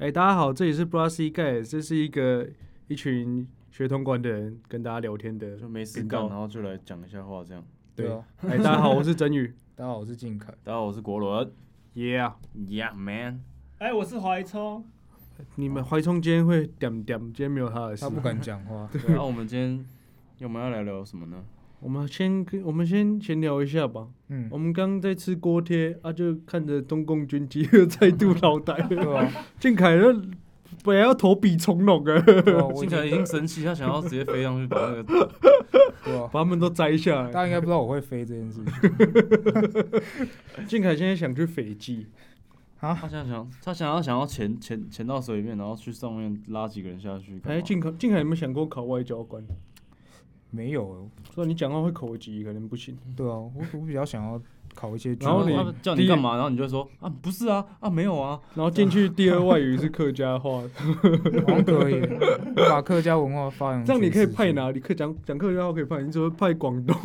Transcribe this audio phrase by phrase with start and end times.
[0.00, 2.48] 哎、大家好，这里是 Brassy Guy，这是一个
[2.86, 7.64] 一群学通关的人跟大家聊天的就没事干，然后就来讲一下话这样。
[7.96, 10.52] 对啊，哎、大家好，我是真宇 大家好，我是靖凯。
[10.62, 11.50] 大家好，我是国伦。
[11.96, 13.40] ，Yeah，Yeah man，
[13.78, 14.86] 哎，我是怀聪。
[15.56, 18.08] 你们怀聪今天会点点，今天没有他的事他。
[18.08, 19.84] 不敢讲话， 对啊，我们今天
[20.46, 21.44] 我们要来聊什么呢？
[21.80, 24.08] 我们先跟我们先闲聊一下吧。
[24.28, 29.18] 嗯我，们刚刚在吃锅贴啊，就看着中共军机又再度老台 对了。
[29.18, 30.12] 啊，靖凯那
[30.84, 35.30] 本来要投笔从戎啊，对啊， 我已经金凯已经生气，他想要直接飞上去把那个，
[36.32, 37.30] 把他们都摘下来。
[37.30, 38.72] 大家应该不知道我会飞这件事情。
[40.66, 42.06] 靖凯现在想去斐济，
[42.78, 47.40] 他想想他想要想要潜潜潜到水里面，然后去上面拉几个人下去。
[47.44, 49.42] 哎，靖凯靖凯有没有想过考外交官？
[50.50, 52.96] 没有，说你讲话会口急，可能不行。
[53.16, 54.40] 对啊，我我比较想要
[54.74, 62.00] 考一些军然后叫你干嘛，然后你就会说啊不是啊啊没有啊，然后进去第二外语是客家话，好像可以，
[62.68, 63.82] 把客家文化发扬。
[63.86, 64.52] 这样你可以派？
[64.52, 64.80] 哪里？
[64.80, 66.96] 可讲讲客家话可以派，你只会派广东、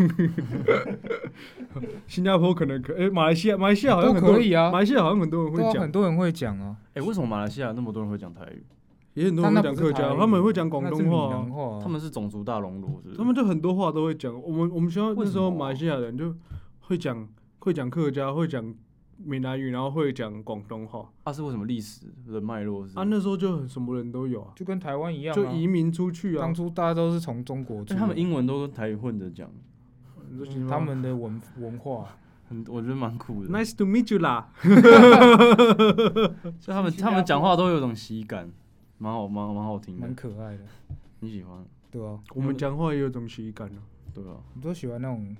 [2.07, 8.63] 新加坡可能可，哎、马来西亚，马来西亚好像可以啊马来西亚好像很多人会讲很，多人会讲啊，哎为什么马来西亚那么多人会讲台语？
[9.13, 13.17] 也很多人会讲客家，他们会讲广东话啊、话啊，他们是种族大熔炉，是不是？
[13.17, 14.33] 他们就很多话都会讲。
[14.41, 16.33] 我们我们学校那时候马来西亚人就
[16.79, 17.27] 会讲
[17.59, 18.73] 会讲客家，会讲
[19.17, 21.07] 闽南语，然后会讲广东话。
[21.23, 22.97] 啊是为什么历史的脉络是？
[22.97, 26.53] 啊，那时候就很什么人都有啊，就跟台湾一样啊，就移民出去啊当。
[26.53, 29.49] 初大家都是从中国他们英文都跟台语混着讲，
[30.67, 32.07] 他们的文文化，
[32.49, 33.49] 很我觉得蛮酷的。
[33.49, 34.49] Nice to meet you 啦。
[36.59, 38.49] 所以他们他们讲话都有种喜感，
[38.97, 40.63] 蛮好蛮蛮好听的蛮，可爱的，
[41.19, 41.63] 你喜欢？
[41.91, 43.79] 对啊，我们讲话也有种喜感啊。
[44.13, 45.35] 对啊，你都喜欢那种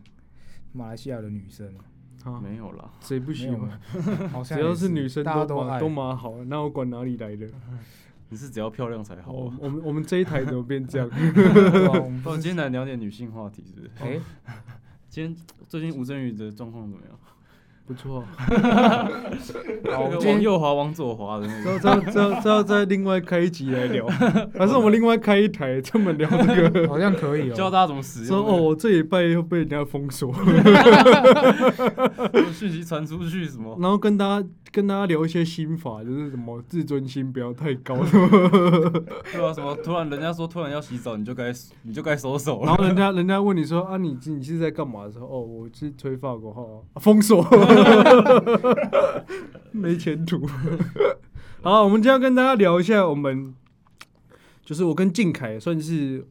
[0.72, 1.86] 马来西亚的女生啊？
[2.32, 3.80] 啊，没有啦，谁不喜欢
[4.46, 7.48] 只要是女生大家都爱都蛮都蛮好，那我管哪里来的？
[8.30, 11.08] 你是只要漂亮才好哦啊。，我们我们这一台怎么变这样？
[12.26, 13.92] 我们今天来聊点女性话题，是不是？
[14.00, 14.20] 哎，
[15.10, 15.36] 今天
[15.68, 17.20] 最近吴镇宇的状况怎么样？
[17.86, 18.24] 不错，
[20.26, 21.78] 往右滑，往左滑的那个。
[21.80, 24.08] 这这这这要再另外开一集来聊，
[24.58, 26.88] 还是我们另外开一台专门聊这个？
[26.88, 27.72] 好像可以哦 教哦。
[27.72, 28.38] 大家怎么使用说。
[28.48, 30.32] 哦，我这一拜又被人家封锁，
[32.32, 33.78] 哦，讯息传出去什么？
[33.82, 41.52] 然后跟大家跟大家聊一些心法，就是什么自尊心不要太高，对啊，什么突然人家说突然要洗澡，你就该
[41.82, 42.68] 你就该收手了。
[42.68, 47.44] 然后人家人家问你说啊，你你是在干嘛的时候，哦，我是吹法国号、啊，封锁，
[49.72, 50.46] 没前途。
[51.62, 53.54] 好，我们今天要跟大家聊一下，我们
[54.64, 56.28] 就是我跟靖凯算是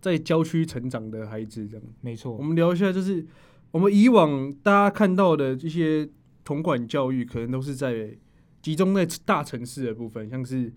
[0.00, 1.86] 在郊区成长的孩子，这样。
[2.00, 3.26] 没错我，们聊一下，就是
[3.70, 6.08] 我们以往大家看到的这些
[6.44, 8.16] 统管教育，可能都是在
[8.62, 10.72] 集中在大城市的部分，像是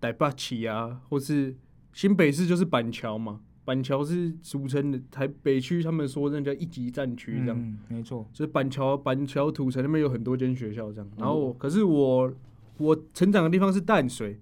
[0.00, 1.56] 台北市啊，或是
[1.92, 3.40] 新北市就是板桥嘛。
[3.64, 7.56] 板桥是俗称的台北区，他们说那叫一级战区这样。
[7.58, 11.10] 嗯，没错，就是板桥、板桥土城那边有很多间学校这样。
[11.16, 12.32] 然后可是我
[12.78, 14.38] 我成长的地方是淡水，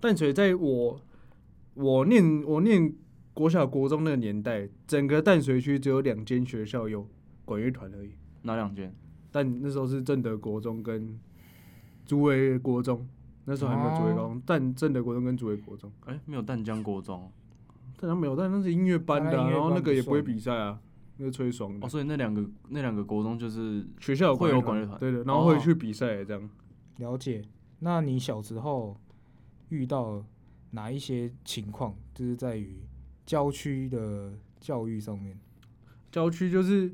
[0.00, 1.00] 淡水在我
[1.74, 2.94] 我念我念
[3.34, 7.06] 国小国中那个年代，整个淡水区只有两间学校有
[7.44, 8.10] 管乐团而已。
[8.42, 8.94] 哪两间？
[9.30, 11.18] 但那时候是正德国中跟
[12.04, 13.08] 竹围国中，
[13.46, 17.32] 那时候还没有竹围高中，但正德国中跟竹围国中，哎，没有淡江国中
[18.02, 20.80] 但他没有，但那是音乐班的然后那个也不会比赛啊，
[21.18, 21.86] 那个吹爽的。
[21.86, 26.50] 哦，所以那两个那两个国中就是学校有会有管管乐团对的，然后会哦去比赛这样。
[26.96, 27.44] 了解。
[27.78, 28.96] 那你小时候
[29.68, 30.24] 遇到
[30.72, 32.82] 哪一些情况，就是在于
[33.24, 35.38] 郊区的教育上面？
[36.10, 36.92] 郊区就是，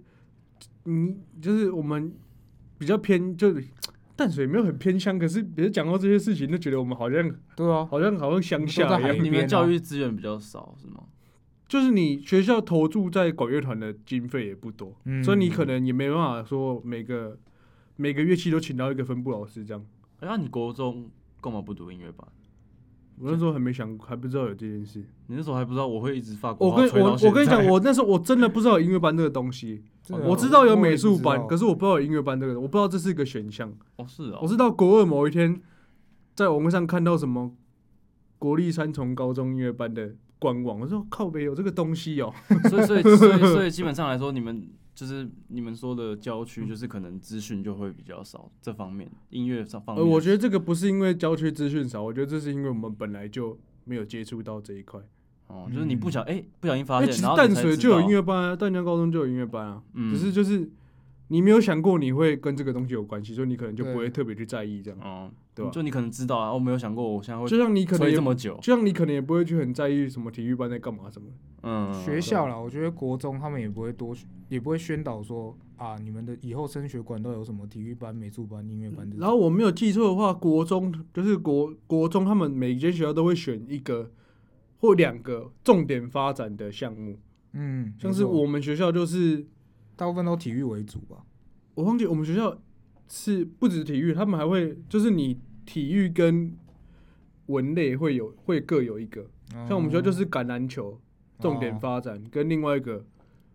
[0.84, 2.14] 你，就是我们
[2.76, 3.66] 比较偏，就是
[4.18, 11.04] 淡水没有很偏乡，可是别人讲到这些事情，就觉得我们好像对啊，好像好像乡下你们教育资源比较少是吗？
[11.68, 17.38] 就是你学校投注在管乐团的经费也不多，嗯所以你可能也没办法说每个
[17.94, 19.86] 每个乐器都请到一个分部老师这样。
[20.18, 21.08] 哎，那你国中
[21.40, 22.26] 干嘛不读音乐班？
[23.20, 25.00] 我那时候还没想，还不知道有这件事。
[25.26, 29.82] 你那时候还不知道我会一直发国我跟我我跟你讲，我那时候我真的不知道有音乐班这个东西。
[30.24, 33.70] 我知道有美术班，可是我不知道有音乐班这个，我不知道这是一个选项。
[33.96, 35.60] 哦是哦，我是到国二某一天，
[36.34, 37.52] 在网络上看到什么
[38.38, 42.32] 国立三重高中音乐班的官网，我说靠北有这个东西哦、
[42.70, 44.66] 所以所以所以所以基本上来说，你们
[44.98, 50.12] 就是你们说的郊区，就是可能资讯就会比较少这方面音乐上方呃，面。
[50.12, 55.00] 我觉得这个不是因为郊区资讯少，我觉得这是因为我们本来就没有接触到这一块。
[55.46, 60.68] 哦，就是你不想哎、不小心发哎、现，其淡水就有音乐班啊，淡江高中就有音乐班啊，嗯只是就是
[61.28, 64.98] 你没有想过你会跟这个东西有关系，所以你可能就不会特别去在意这样。
[65.00, 71.28] 哦，对吧、就你可能知道啊，我没有想过我现在会就像你可能也这么久，就像你可能也不会去很在意什么体育班在干嘛什么。
[71.62, 74.14] 嗯，学校啦，我觉得国中他们也不会多，
[74.48, 79.20] 也不会宣导说啊，你们的以后升学管道有什么体育班、美术班、音乐班这种。
[79.20, 84.12] 然后我没有记错的话，国中就是国国中，他们每一间学校都会选一个
[84.80, 87.18] 或两个重点发展的项目，
[87.54, 89.44] 嗯，像是没错我们学校就是
[89.96, 91.24] 大部分都体育为主吧。
[91.74, 92.56] 我忘记我们学校
[93.08, 96.56] 是不止体育，他们还会就是你体育跟
[97.46, 99.26] 文类会有会各有一个，
[99.68, 100.98] 像我们学校就是橄榄球
[101.38, 103.04] 重点哦发展，跟另外一个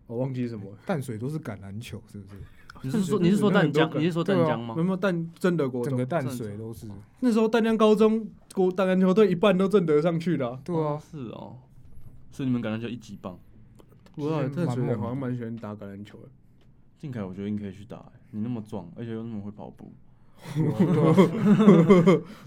[0.06, 2.36] 我忘记什么了，淡水都是橄榄球，是不是？
[2.82, 3.90] 你是说你是说淡江？
[3.98, 4.84] 你是说淡江吗有？
[4.84, 5.90] 没有淡正德国中？
[5.90, 6.86] 整个淡水都是。
[7.18, 11.58] 那时候淡江高中国打篮球队一半都正得上去的啊、对啊，是哦，
[12.30, 13.36] 所以你们橄榄球一级棒。
[14.14, 16.28] 我知道其实蛮猛的淡水人好像蛮喜欢打橄榄球的。
[16.96, 19.92] 靖凯，我觉得你可以去打、欸，你那么壮，而且又那么会跑步。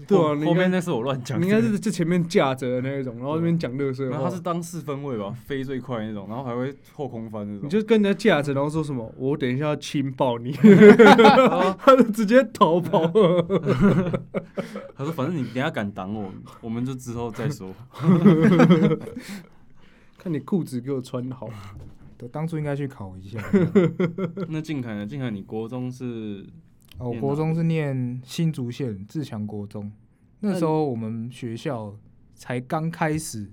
[0.06, 4.40] 对啊后面那是我乱讲，你应该是这前面架着的那一种，然后那边讲乐色他是。
[4.40, 7.66] 当四分位吧，飞最快那种，然后还会后空翻那种。
[7.66, 9.12] 你就跟人家架着，然后说什么？
[9.18, 10.52] 我等一下要亲爆你，
[11.78, 13.06] 他就直接逃跑。
[14.96, 16.32] 他说，反正你等下敢挡我，
[16.62, 17.74] 我们就之后再说。
[20.16, 21.50] 看你裤子给我穿好。
[22.16, 23.38] 对当初应该去考一下。
[24.48, 25.06] 那靖凯呢？
[25.06, 26.46] 靖凯，你国中是
[26.98, 29.90] 哦，我国中是念新竹县自强国中，
[30.40, 31.96] 那时候我们学校
[32.34, 33.50] 才刚开始，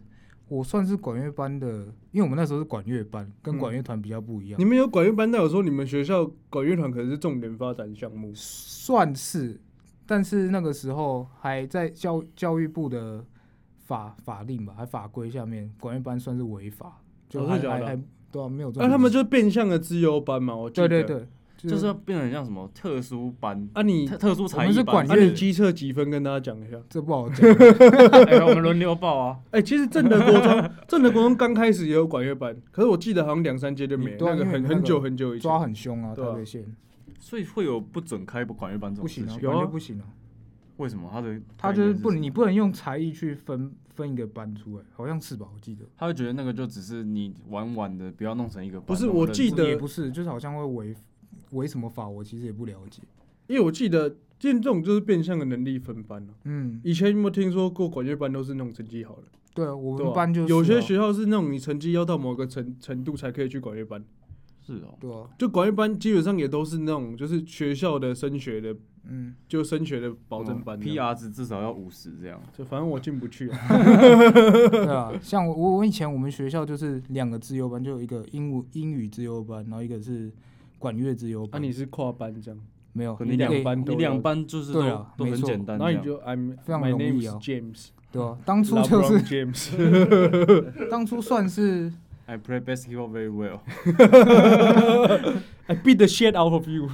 [0.48, 1.68] 我算是管乐班的，
[2.12, 8.32] 因为我们那时候是管乐班，跟嗯管乐团比较不一样你，们有管乐班，那有说你们学校管乐团可能是重点发展项目。
[8.34, 9.60] 算是，
[10.06, 13.24] 但是那个时候还在教教育部的
[13.78, 18.92] 法法令吧，还法规下面，管乐班算是违法，就哦真的假的还还还对啊，没有这那、种。
[18.92, 20.88] 他们就是变相的自优班嘛，我觉得。
[20.88, 21.18] 对对。
[21.18, 21.28] 对，
[21.70, 24.96] 就是要变成像什么特殊班、啊你，特特殊才我们是艺班？
[24.96, 26.10] 啊管乐你机测几分？
[26.10, 26.78] 跟大家讲一下。
[26.90, 27.38] 这不好讲。
[28.28, 29.40] 哎，我们轮流报啊。
[29.52, 35.60] 哎、其实正德国中，正德国中刚开始也有管乐班，可是我记得好像两三届就没那个很很久很久以前抓。
[35.60, 36.26] 很凶啊，对
[37.20, 39.44] 所以会有不准开管乐班这不行啊，种事情？
[39.44, 40.06] 有啊管乐不行啊。
[40.78, 41.10] 为什么？
[41.12, 45.48] 他的他就是不，概念什么你不能用才艺去分分一个班出来，好像是吧？
[45.54, 48.88] 我记得他会觉得那个就只是你玩玩的，不要弄成一个班。
[48.88, 50.94] 不是我记得也不是，就是好像会违
[51.56, 53.02] 违什么法，我其实也不了解。
[53.48, 54.10] 因为我记得，
[54.40, 59.24] 这这种就是变相的能力分班了、嗯，以前有没有听说过管乐班都是那种成绩好的？
[59.54, 64.04] 对啊，我们班就是、啊、有些学校是那种你成绩要到某个程程度才可以去管乐班，
[64.66, 68.76] 是哦，对啊，就管乐班基本上也都是那种就是学校的升学的，
[69.08, 70.78] 嗯，就升学的保证班。
[70.82, 72.42] PR 值至少要五十这样。
[72.52, 73.60] 就反正我进不去、啊，
[74.72, 80.32] 对啊，像我我以前我们学校就是两个自由班，就有一个英语英语自由班，然后一个是
[80.86, 81.64] 管乐自由啊班。
[81.64, 82.60] 你是跨班这样，
[82.94, 85.94] 没有，可能两班都你两班就是都对啊都很没错简单这样。
[85.94, 89.72] 然后你就 I'm 非常 my 容 name 易 is 啊 James，对啊，当初就是 James，
[90.92, 91.92] 当初算是
[92.28, 93.60] I play basketball very well。
[95.68, 96.88] I beat the shit out of you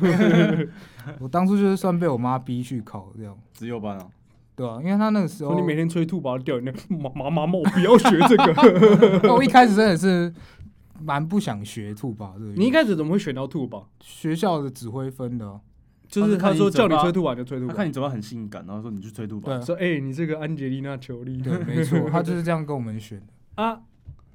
[1.19, 4.07] 我当初就是算被我妈逼去考这样，只有班啊，
[4.55, 9.33] 对啊，因为他那个时候你每天吹吐把它掉，你那妈妈妈妈，我不要学这个。
[9.33, 10.33] 我一开始真的是
[11.03, 13.89] 蛮不想学兔宝，这个你一开始怎么会选到兔宝？
[13.99, 15.59] 学校的指挥分的啊、
[16.07, 19.45] 就是他说叫你吹兔把，把就吹兔宝他看，你嘴巴很性感，然后说你去吹兔吧。
[19.45, 21.41] 对啊说哎、你这个安吉丽娜裘丽。
[21.41, 23.33] 对，没错，他就是这样跟我们选的。
[23.63, 23.81] 啊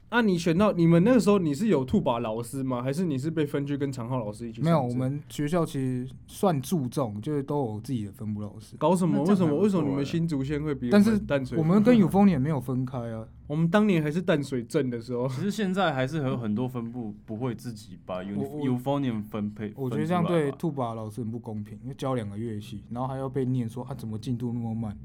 [0.08, 0.20] 啊！
[0.20, 2.80] 你选到你们那个时候你是有兔把老师吗？
[2.80, 8.76] 还是你是被分去跟长浩老师一起没有，我们学校其实算注重，就是都有自己的分部老师。
[8.76, 9.22] 搞什么？
[9.24, 9.56] 为什么？
[9.56, 11.58] 为什么你们新竹县会比但是淡水？
[11.58, 24.96] 我们跟 有丰年没有分开啊，我们当年还是淡水镇的时候，其实现在还是有很多分部不会自己把我 u 我 euphonium 分配，我觉得这样对兔把老师很不公平，因为教两个乐器，然后还要被念说啊怎么进度那么慢。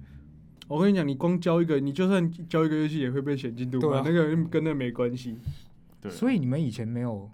[0.72, 3.88] 我跟你讲，你光教一个，你就算教一个乐器也会被选进度吧？
[3.90, 5.38] 对啊那个跟那没关系。
[6.00, 7.30] 对，所以你们以前没有，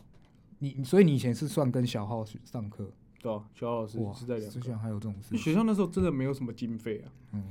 [0.57, 2.91] 你所以你以前是算跟小号去上课，
[3.21, 4.51] 对啊，小老师哇，是在两个。
[4.51, 5.37] 之前还有这种事因为。
[5.37, 7.13] 学校那时候真的没有什么经费啊。
[7.33, 7.43] 嗯，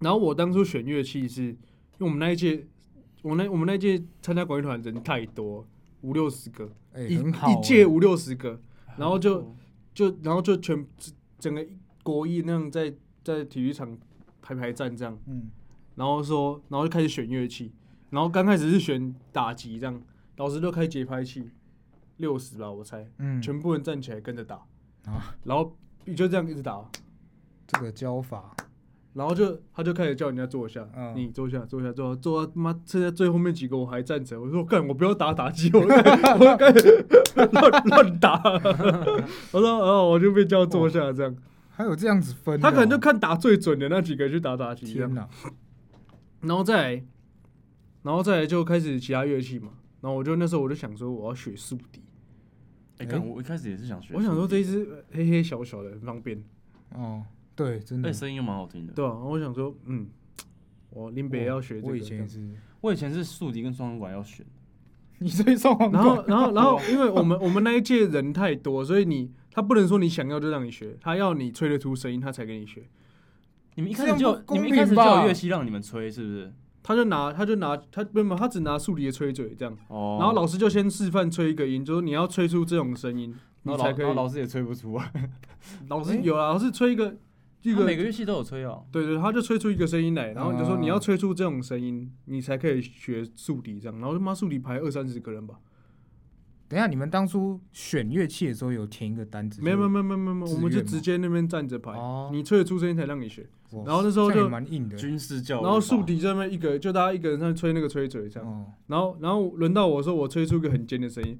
[0.00, 1.56] 然后我当初选乐器是，因
[2.00, 2.66] 为我们那一届，
[3.22, 5.66] 我那我们那一届参加管乐团人太多，
[6.02, 8.60] 五六十个，哎、一很好、一届欸五六十个，
[8.98, 9.56] 然后就哦
[9.94, 10.86] 就然后就全
[11.38, 11.66] 整个
[12.02, 12.92] 国一那样在
[13.24, 13.96] 在体育场
[14.42, 15.48] 排排站这样，嗯，
[15.94, 17.72] 然后说，然后就开始选乐器，
[18.10, 20.02] 然后刚开始是选打击这样，
[20.36, 21.48] 老师就开节拍器，
[22.18, 24.56] 六十吧我猜，嗯，全部人站起来跟着打，
[25.06, 25.34] 啊。
[25.44, 26.84] 然后你就这样一直打，
[27.66, 28.54] 这个教法，
[29.14, 32.20] 然后就他就开始叫人家坐下，嗯你坐下坐下坐下。
[32.20, 36.70] 坐到妈剩下最后面几个我还站着，我说干我不要打打击，我 我该
[37.52, 38.42] 乱乱打，
[39.52, 41.36] 我说哦我就被叫坐下这样，
[41.74, 45.28] 还有这样子分哦，他可能就看打最准的那几个去打打击天，哪，
[46.42, 47.04] 然后再来，
[48.02, 49.70] 然后再来就开始其他乐器嘛。
[50.00, 52.02] 然后我就那时候我就想说我要学竖笛，
[52.98, 56.42] 哎，我一开始也是想学，我想说这一只呃黑黑小小的很方便，
[56.90, 57.24] 哦，
[57.54, 58.08] 对，真的。
[58.08, 58.92] 那，，声音又蛮好听的。
[58.92, 60.08] 对啊，然后我想说嗯，
[60.90, 62.28] 我林北要学这个我以前。
[62.28, 62.50] 是，
[62.80, 64.44] 我以前是竖笛跟双簧管要选，
[65.18, 66.04] 你这双簧管。
[66.04, 72.82] 然后， 然后然后因为我们我们那一届人太多，所以你他不能说你想要就让你学，他要你吹得出声音他才给你学。
[73.74, 76.52] 你们一开始就你们一开始就有乐器让你们吹，是不是？
[76.82, 83.30] 他就拿他就拿他没有他只拿竖笛的吹嘴这样，哦，然后老师就先示范吹一个音，就是你要吹出这种声音，
[83.62, 84.14] 你然后才可以。
[84.14, 85.12] 老师也吹不出啊，
[85.88, 87.16] 老师 有啊，老师吹一个
[87.62, 88.84] 一个每个乐器都有吹哦。
[88.90, 93.96] 对对，他就吹出一个声音来，然后你就说哦你要吹出这种声音，你才可以学竖笛这样。
[94.00, 95.54] 然后他妈竖笛排二三十个人吧，
[96.72, 99.60] 等一下，你们当初选乐器的时候有填一个单子？
[99.60, 102.30] 没有没有没有没有没有，我们就直接那边站着排，哦。
[102.32, 103.44] 你吹得出声音才让你选。
[103.84, 111.38] 然后那时候就蛮硬的，军事教育，然后竖笛这边一个就大家一个人在吹那个吹嘴这样，哦，然后然后轮到我说我吹出一个很尖的声音，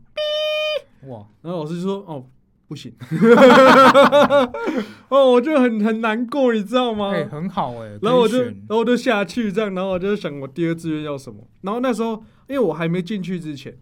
[1.09, 2.27] 哇，然后老师就说哦
[2.69, 2.93] 不行，
[5.09, 7.11] 哦我就很很难过，你知道吗？
[7.12, 11.49] 哎，很好哎，然后我就，然后我就下去这样，然后我就想我第二志愿要什么。
[11.62, 13.79] 然后那时候，因为我还没进去之前，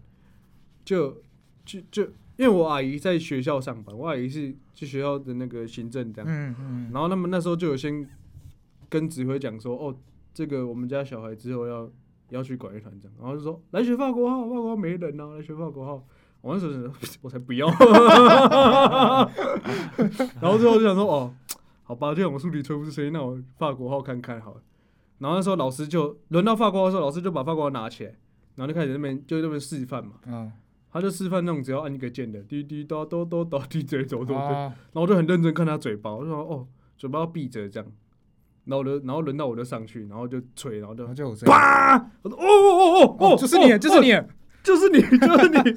[0.83, 1.21] 就
[1.71, 2.03] 就就
[2.37, 6.29] 因为我阿姨在学校上班，我阿姨是去学校的那个行政这样。
[6.29, 8.07] 嗯嗯，然后他们那时候就有先
[8.89, 9.95] 跟指挥讲说，哦，
[10.33, 11.89] 这个我们家小孩之后要
[12.29, 16.05] 要去管乐团这样，然后就说来学法国号，法国号没人啊，来学法国号。
[16.41, 17.67] 我那时候我才不要，
[20.41, 21.31] 然后最后就想说，哦，
[21.83, 24.61] 好吧，这种竖笛吹不出声音，那我法国号看看好了。
[25.19, 28.15] 然后那时候老师就轮到法国号的时候，老师就把法国号拿起来，
[28.55, 30.51] 然后就开始那边就那边示范嘛，嗯，
[30.91, 34.59] 他就示范那种只要按一个键的，滴滴答哆哆哆滴嘴哆哆哆，啊，
[34.93, 36.67] 然后我就很认真看他嘴巴，我就说哦，
[36.97, 37.91] 嘴巴要闭着这样。
[38.65, 41.97] 然后我就，然后轮到我就上去，然后就吹，然后就然后就有声音，啪！
[42.21, 44.11] 我说哦哦哦哦，哦，就是你，就是你，
[44.63, 45.75] 就是你，就是你。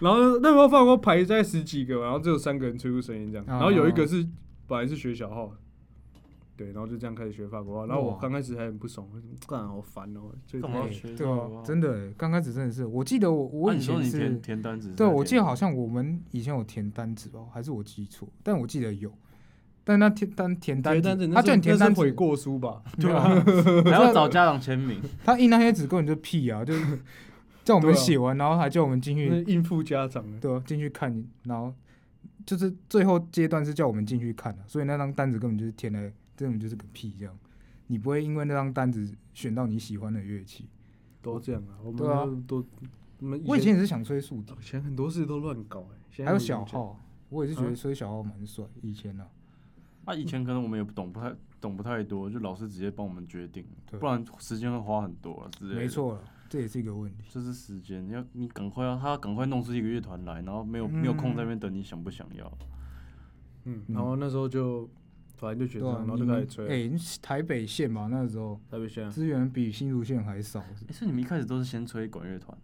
[0.00, 4.26] 然后那时候法国排在十几个，然后只有三个人吹出声音这样，哦然后有一个是
[4.66, 5.52] 本来是学小号的，
[6.58, 7.86] 对，然后就这样开始学法国话。
[7.86, 9.08] 然后我哇刚开始还很不爽，
[9.46, 19.12] 干好烦哦，干嘛要学对啊法国号，真的欸，刚开始真的是，我记得我我以前是填，填单子对，我记得好像我们以前有填单子哦，还是我记错，但我记得有，
[19.84, 22.82] 但那填单填单子，他叫你填单子悔，过书吧？
[23.00, 23.40] 对啊，
[23.84, 26.98] 还要找家长签名， 他印那些纸根本就屁啊，就是
[27.64, 31.72] 叫我们写完，然后还叫我们进去，那应付家长的，对啊，进去看，然后
[32.46, 36.10] 就是最后阶段是叫我们进去看的，所以那张单子根本就是填的，
[36.44, 37.38] 根本就是个屁这样。
[37.88, 40.68] 你不会因为那张单子选到你喜欢的乐器。
[41.20, 41.76] 都这样啊。
[41.82, 42.68] 我们对啊都都，
[43.20, 48.64] 我们我以前也是想吹竖笛，以前很多事都乱搞哎，现在还有小号，我也是觉得啊吹小号蛮帅。
[48.82, 49.26] 以前呢、
[50.04, 55.80] 啊，以前可能我们也不懂不太懂不太多，就老师直接帮我们决定，对不然时间会花很多啊之类的。
[55.80, 57.24] 没，错了，这也是一个问题。
[57.30, 62.46] 这是时间，要你赶快要他赶快弄出一个乐团来，然后没有没有空在那边等你想不想要。
[63.64, 64.88] 嗯，嗯然后那时候就
[65.38, 69.10] 反正就觉得，对啊然，后就开始吹了，哎、欸台北县嘛，那时候台北县啊。
[69.10, 72.56] 资源比新竹县还少，诶所以你们一开始都是先吹管乐团？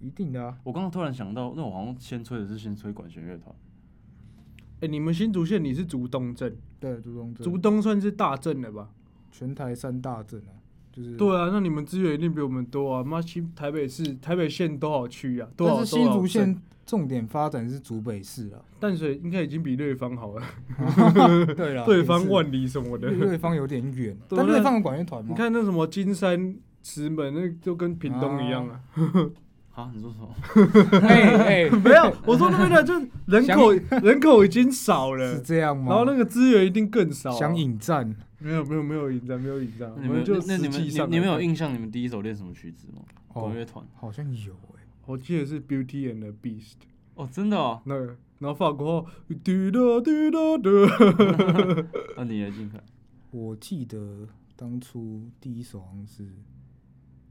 [0.00, 0.58] 一定的啊。
[0.64, 3.54] 我刚刚突然想到，那我好像先吹的是先吹管弦乐团。
[4.80, 8.90] 哎，你们新竹县你是竹东镇，对，竹东镇，竹东算是大镇了吧？
[9.30, 10.52] 全台三大镇啊，
[10.94, 11.16] 就是。
[11.16, 13.02] 对啊，那你们资源一定比我们多啊！
[13.02, 15.48] 妈，新台北市、台北县都好区啊？
[15.56, 18.60] 但是新竹，县重点发展是竹北市啊。
[18.78, 20.42] 淡水应该已经比瑞芳好了，
[21.56, 23.08] 对啊， 对方万里什么的。
[23.08, 25.30] 瑞瑞芳有点远，但瑞芳有管乐团吗？
[25.30, 28.80] 你看那什么金山、石门，那就跟屏东一样啊。
[29.74, 30.28] 啊，你说什么？
[31.08, 32.94] 哎 哎， 没有，我说那边的就
[33.26, 35.88] 人口 人口已经少了是，这样吗？
[35.90, 37.36] 然后那个资源一定更少啊。
[37.36, 43.02] 想引战，没有没有没有引战，没有引战，你们们就那那你们你你们有印象你们第一首练什么曲子吗？
[43.32, 43.84] 哦管乐团。
[43.94, 44.82] 好像有哎。
[45.06, 46.76] 我记得是 Beauty and the Beast
[47.14, 47.82] 哦，真的哦。
[47.84, 49.10] 那个，然后法国话
[49.42, 52.80] 嘟哒嘟哒的，那你来进看。
[53.32, 56.24] 我记得当初第一首好像是，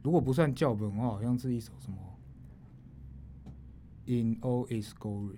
[0.04, 1.98] 如果不算教本的话，好像是一首什么
[4.06, 5.32] 《In All Its Glory》，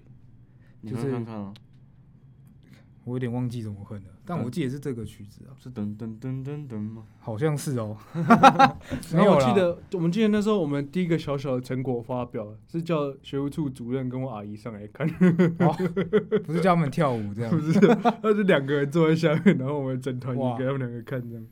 [0.81, 1.53] 你就是们看看啊，
[3.03, 7.03] 我有点忘记怎么哼了，但我记得是这个曲子啊，是噔噔噔噔噔吗？
[7.19, 7.95] 好像是哦。
[8.15, 17.51] 没然后有啦我记得，我们记得那时候我们第一个小小的成果发表是叫学务处主任跟我阿姨上来看，不是叫他们跳舞这样。
[17.51, 20.57] 不，是，他是两个人坐在下面，然后我们整团哇。
[20.57, 21.45] 给他们两个看这样。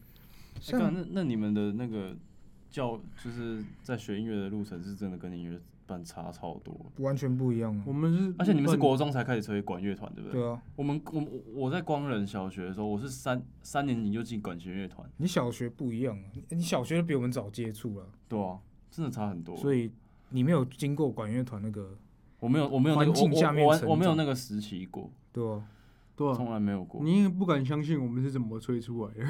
[0.72, 2.16] 哎干那那你们的那个
[2.72, 5.60] 教就是在学音乐的路程是真的跟音乐
[5.94, 6.76] 班差超多。
[6.98, 7.94] 完全不一样啊我。
[7.94, 10.42] 们是，而且你们是国中才开始吹管乐团，对不对？
[10.42, 18.58] 对啊，我们我我我在光仁小学的时候，我是三三年级就进管弦乐团，你小学不一样啊，你小学比我们早接触了，对啊，
[18.90, 19.56] 真的差很多。
[19.56, 19.92] 所以
[20.30, 21.96] 你没有经过管乐团那个，
[22.40, 25.64] 我没有我没有那个环境我我我下面我没有那个时期过，对啊，
[26.16, 27.02] 对啊，从来没有过。
[27.04, 29.24] 你也不敢相信我们是怎么吹出来的。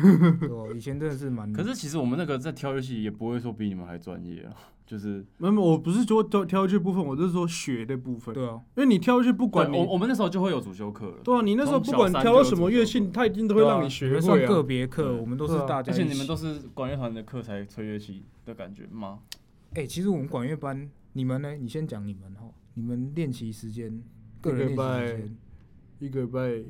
[0.48, 4.56] 对啊，以前真的是蛮， 可是其实我们那个在挑乐器也不会说比你们还专业啊，
[4.86, 8.34] 就是没有，我不是说挑挑去部分，我是说学的部分。
[8.34, 14.48] 对啊，因为你挑去不管你我，我们那时候就会有主修课了，对啊，你那时候不管挑到什么乐器他一定都会让你学会啊。
[14.48, 19.20] 个别课，我们都是大家而且你们都是管乐团的课才吹乐器的感觉吗？
[19.74, 21.56] 哎、其实我们管乐班，你们呢？
[21.56, 24.04] 你先讲你们哈，你们练习时间，
[24.42, 25.38] 个人练习时间，
[26.00, 26.64] 一个礼拜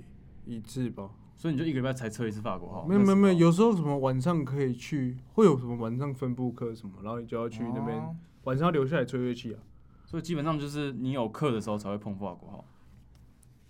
[0.46, 1.10] 一次吧。
[1.43, 2.85] 所以你就一个礼拜才吹一次法国号？
[2.88, 9.59] 没有没有没有，那时候有时候什么晚上可以去，会有什么晚上分部课什么，然后你就要去那边、哦晚上要留下来吹乐器啊。
[10.05, 12.63] 所以基本上就是你有课的时候才会碰法国号，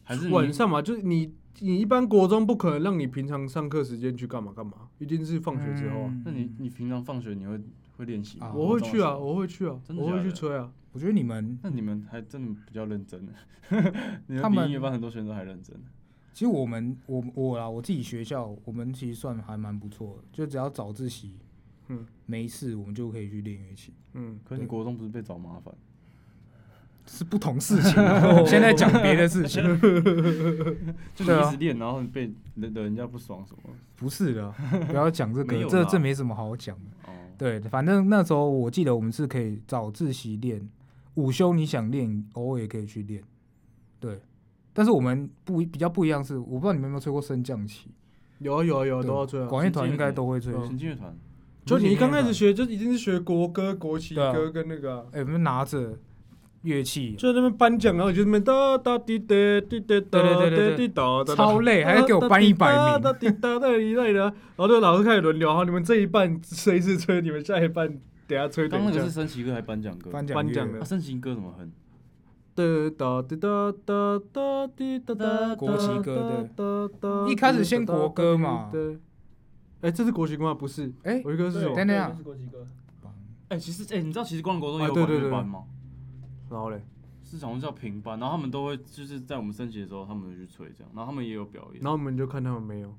[0.04, 6.10] 还是晚上嘛，就是你你一般国中不可能让你平常上课时间去干嘛干嘛，一定是放学之后啊。
[6.12, 7.60] 嗯那你你平常放学你会
[7.98, 8.46] 会练习吗？
[8.50, 10.72] 啊我会去啊，我会去啊，我会去吹啊。
[10.92, 13.28] 我觉得你们那你们还真的比较认真，
[14.30, 15.76] 你他们们比音乐班很多学生都还认真。
[16.34, 21.38] 其实我们我我啦，我自己学校，我们其实算还蛮不错的，就只要早自习，
[21.90, 25.74] 嗯，没事我们就可以去练乐器，嗯，可是你国中不是被找麻烦？
[27.06, 28.44] 是不同事情啊。
[28.48, 29.62] 现在讲别的事情，
[31.14, 33.70] 就对啊你一直练，然后被惹惹人家不爽什么？
[33.96, 34.52] 不是的，
[34.88, 37.12] 不要讲这个，这这没什么好讲的。
[37.12, 40.68] 哦，对，反正那时候我记得我们是可以早自习练，
[41.16, 43.22] 午休你想练，偶尔也可以去练。
[44.00, 44.20] 对，
[44.74, 47.90] 但是我们不比较不一样是，我不知道你们有没有吹过升降旗，
[48.40, 49.46] 有啊有啊有啊，都要吹啊。
[49.48, 50.54] 管乐团应该都会吹。
[50.54, 51.16] 嗯行进乐团
[51.66, 55.98] 就你刚开始学，就一定是学国歌、国旗歌跟那个啊、哎、我们拿着
[56.64, 59.36] 乐器，就在那边颁奖，然后你就在那边哒哒滴哒
[59.70, 63.02] 滴哒哒对对对对哒滴哒哒，超累，还要给我颁一百名。
[63.02, 67.88] 哒滴哒哒一类的，然后就老师开始轮流，好，你们这一半谁是吹，你们下一半
[68.28, 69.12] 等下吹，刚刚那个是。
[69.12, 70.10] 升旗歌还是颁奖歌？
[70.12, 71.72] 颁奖乐颁奖的啊，升旗歌怎么哼？
[72.56, 72.64] 哒
[72.98, 78.98] 哒滴哒哒哒滴哒哒，国旗歌对对一开始先国歌嘛对。
[79.82, 80.54] 哎，这是国旗歌吗？
[80.54, 81.76] 不是，哎国旗歌是什么？
[81.76, 82.66] 等等啊是国旗歌。
[83.50, 85.64] 哎，其实哎，你知道其实光国中有管乐班吗？
[86.50, 86.82] 然后嘞，
[87.24, 91.88] 是好像叫平班，然后他们都会就是在我们升旗的时候，他们会去吹这样，然后他们也有表演然。
[91.88, 92.96] 后我们就看他们没有，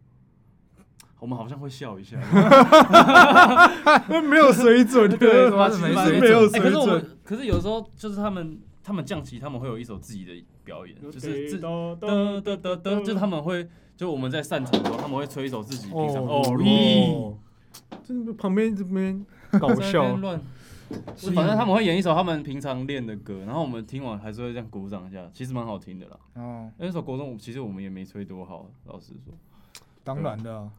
[1.21, 2.19] 我们好像会笑一下，
[4.29, 6.95] 没有水准的，对没是水准可是我准。
[6.97, 13.67] 们，可是有时候就是他们他们降旗，他们会有一首自己的表演，就是自哒噔噔噔噔，就是他们会
[13.97, 16.53] 就我们在散场的时候，他们会吹一首自己平常哦哦
[17.15, 17.39] 哦，
[18.05, 19.25] 这旁边这边
[19.59, 20.03] 搞笑。
[20.03, 20.41] 边，乱。
[21.35, 26.19] 反正他们会演一首他们平常练的歌，然后我们听完还是会这样鼓掌一下，其实蛮好听的啦。
[26.35, 29.33] 哦，那首国中其实我们也没吹多好，老实说，
[30.05, 30.71] 当然的啊，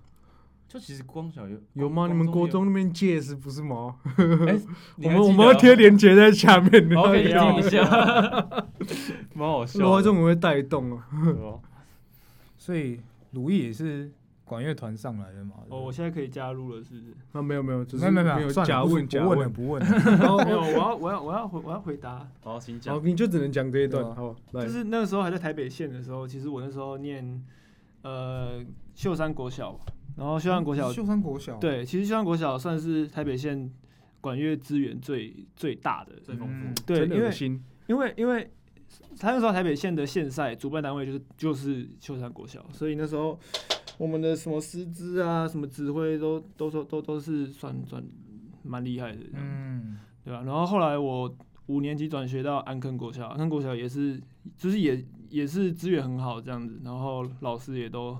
[0.67, 2.07] 就其实光小有有吗？
[2.07, 3.95] 你们国中那边借是不是吗？
[4.47, 4.59] 哎，
[5.03, 7.81] 我们我们要贴链接在下面，然后可以然后听一下，
[9.33, 9.85] 蛮好笑的。
[9.85, 11.07] 罗这种会带动啊。
[12.57, 12.99] 所以
[13.31, 14.11] 鲁毅也是
[14.43, 15.55] 管乐团上来的嘛。
[15.69, 17.13] 哦，我现在可以加入了，是不是？
[17.33, 19.83] 啊，没有没有，只是没有没有没有，有算了，不假问假不问，不问。
[19.83, 23.05] 然 后没有，我要我要我要回我要回答，好，请好，讲。
[23.05, 27.43] 你就只能讲这一段好，就，是那个时候还在台北县的时候，其实我那时候念
[28.01, 28.63] 呃
[28.95, 29.79] 秀山国小，
[30.15, 33.69] 然后秀山国小秀山国小，对，其实秀山国小算是台北县
[34.21, 36.53] 管乐资源最最大的，最丰富。
[36.67, 38.49] 嗯，对，真因为恶心，因为因为
[39.19, 43.37] 他那时候台北县的县赛主办单位就是就是秀山国小，所以那时候
[43.97, 48.03] 我们的什么师资啊、什么指挥都都都都都是算算
[48.63, 51.35] 蛮厉害的，嗯，对吧、然后后来我
[51.67, 54.21] 五年级转学到安坑国小，安坑国小也是
[54.57, 58.17] 就是也也是资源很好这样子，然后老师也都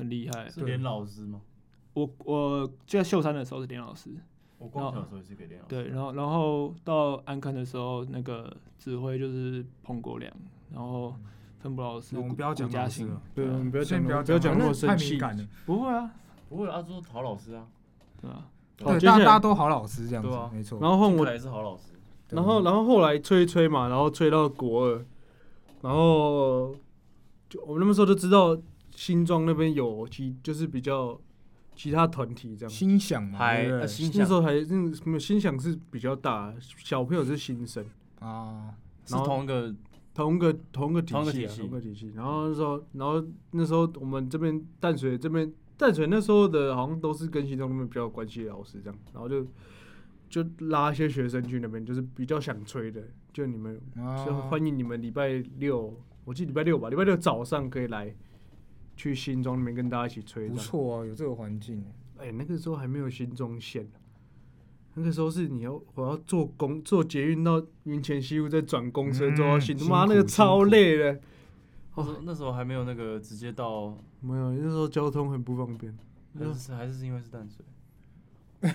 [0.00, 0.48] 很厉害。
[0.48, 1.40] 是连老师吗？
[1.92, 4.10] 我我就在秀山的时候是连老师，
[4.58, 5.74] 我光小的时候也是给连老师。
[5.74, 10.32] 对，然后然后到安坑的时候，那个指挥就是彭国良，
[10.72, 11.14] 然后
[11.58, 15.10] 分部老师我们不要讲嘉欣老师了，对，我们不要讲不要讲那么太生气。
[15.10, 15.44] 敏感了。
[15.66, 16.10] 不会啊，
[16.48, 17.66] 不会，啊，就是陶老师啊，
[18.20, 18.46] 对啊？
[18.76, 20.80] 对，大大家都好老师这样子对啊，没错。
[20.80, 21.92] 然后换我金凯也是好老师。
[22.30, 25.04] 然后然后后来吹一吹嘛，然后吹到国二，
[25.82, 26.72] 然后
[27.48, 28.56] 就我们那时候就知道
[29.00, 31.18] 新庄那边有其就是比较
[31.74, 32.70] 其他团体这样。
[32.70, 33.80] 心想嘛，还对不对？
[33.80, 37.82] 呃心那时候还那什么心想是比较大，小朋友是新生，
[38.18, 38.74] 啊，
[39.06, 39.74] 是然后同一个
[40.12, 41.60] 同一个同一个体系、啊，同一个体系。
[41.62, 42.12] 同个体系。
[42.14, 49.46] 然后那时候，然后那时候我们这边淡水这边淡水那时候的好像都是跟新庄那边比较有关系的老师这样，然后就
[50.28, 58.14] 就拉一些学生去那边，就是比较想吹的，就你们就啊欢迎你们礼拜六，我记得礼拜六吧，礼拜六早上可以来
[59.00, 60.46] 去新庄那边跟大家一起吹。
[60.46, 60.56] 不。
[60.56, 61.82] 错啊，有这个环境。
[62.18, 63.88] 哎、那个时候还没有新庄线，
[64.92, 71.18] 那个时候是你要我要坐公坐捷运到云前西路，再转公车嗯坐到新，辛妈、那个超累的。
[71.96, 75.96] 那时候那时候还没有那个直接到，没有，那时候交通很不方便。
[76.38, 77.64] 还是还是因为是淡水。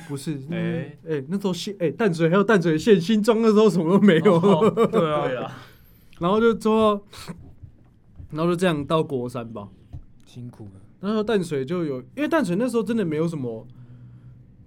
[0.08, 4.36] 不是， 哎哎哎、那时候新哎、淡水还有淡水线，新庄那时候什么都没有。
[4.38, 5.52] 哦对啊 对啊，
[6.18, 7.06] 然后就之后，
[8.32, 9.70] 然后就这样到国三吧。
[10.36, 10.72] 辛苦了。
[11.00, 13.66] 那时候淡水就有，因为淡水那时候真的没有什么，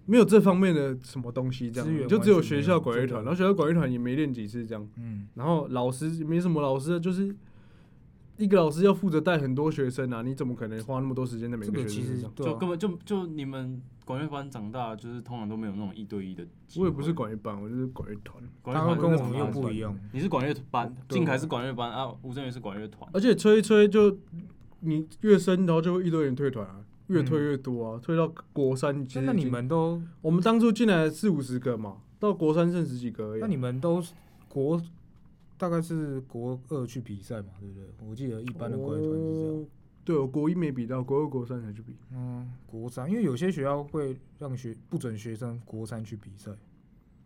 [0.06, 7.34] 没有这方面的什么东西，这样就只有学校管乐团，然后学校管乐团也没练几次这样，嗯，然后老师没什么老师，就是
[8.38, 12.32] 一个老师要负责带很多学生啊，你怎么可能花那么多时间在每个学生身上？
[12.34, 16.46] 就根本就就你们管乐班长大，就是通常都没有那种一对一的。
[16.76, 19.98] 我也不是管乐班，我就是管乐团，管乐团，跟我们又不一样。
[20.12, 23.10] 你是管乐班，对静凯是管乐班啊，吴正宇是管乐团。
[23.12, 24.16] 而且吹一吹就
[24.80, 33.42] 你越升，然后就会一堆人退团啊，越退嗯越多啊，退到国三其实那你们都，我们当初进来四五十个嘛，到国三剩十几个而已啊。
[33.42, 34.02] 那你们都
[34.48, 34.80] 国
[35.56, 37.84] 大概是国二去比赛嘛，对不对？
[38.08, 39.54] 我记得一般的国乐团是这样。
[39.54, 39.66] 哦
[40.04, 41.94] 对，我国一没比到，国二、国三才去比。
[42.14, 46.50] 嗯，国三，因为有些学校会让学不准学生国三去比赛，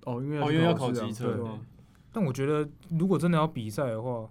[0.04, 1.60] 哦，因为哦因为要考试啊机测对啊
[2.10, 4.28] 但我觉得如果真的要比赛的话，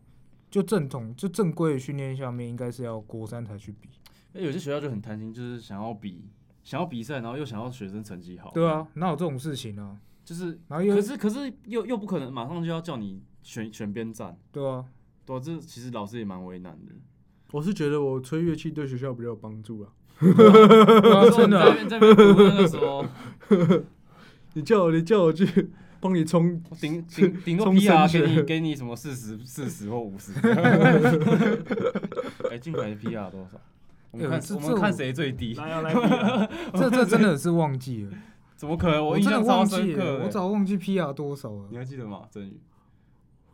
[0.52, 3.90] 就正统就正规的训练下面，应该是要国三才去比。
[4.34, 6.26] 因为有些学校就很贪心，就是想要比，
[6.64, 8.52] 想要比赛，然后又想要学生成绩好。
[8.54, 9.98] 对啊，哪有这种事情啊？
[10.24, 14.86] 就是，然后又可是可是又又不可能马上就要叫你选选边站，对啊，
[15.26, 16.94] 对啊，这其实老师也蛮为难的。
[17.52, 19.94] 我是觉得我吹乐器对学校比较有帮助啊。
[20.22, 23.04] 真的啊、在那边在那边读那个时候，
[24.54, 30.34] 你叫我，你叫我去帮你充，顶顶顶多冲 PR 给你给你什么四十四十或五十。
[32.52, 33.62] 哎，进来的 PR 多少？
[34.12, 35.54] 我们哎看我我们看谁最低？
[35.54, 35.94] 来要来，
[36.74, 38.12] 这这真的是忘记了，
[38.58, 39.06] 怎么可能？
[39.06, 40.24] 我真的印象超忘记了，深刻欸。
[40.24, 41.78] 我早忘记 PR 多少了你。
[41.78, 42.24] 还记得吗？
[42.30, 42.60] 振宇，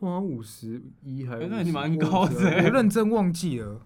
[0.00, 3.80] 好像五十一还哎那你蛮高的我欸我认真忘记了，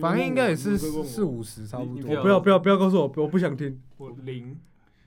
[0.00, 2.16] 反正应该也是四五十差不多。
[2.16, 3.80] 我不要不要不要告诉我，我不想听。
[3.98, 4.56] 我零，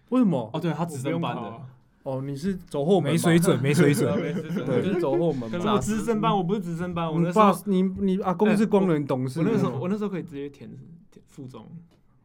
[0.10, 0.60] 为什么哦，？
[0.62, 1.62] 对他我不用直升班的，
[2.04, 4.10] 哦，你是走后门，没水准，没水准。
[4.20, 5.50] 没事对，就是走后门。
[5.52, 9.40] 我直升班，我不是直升班，我那时候，你你阿公是光轮董事。
[9.40, 10.70] 我那时候我那时候可以直接填
[11.12, 11.66] 填附中，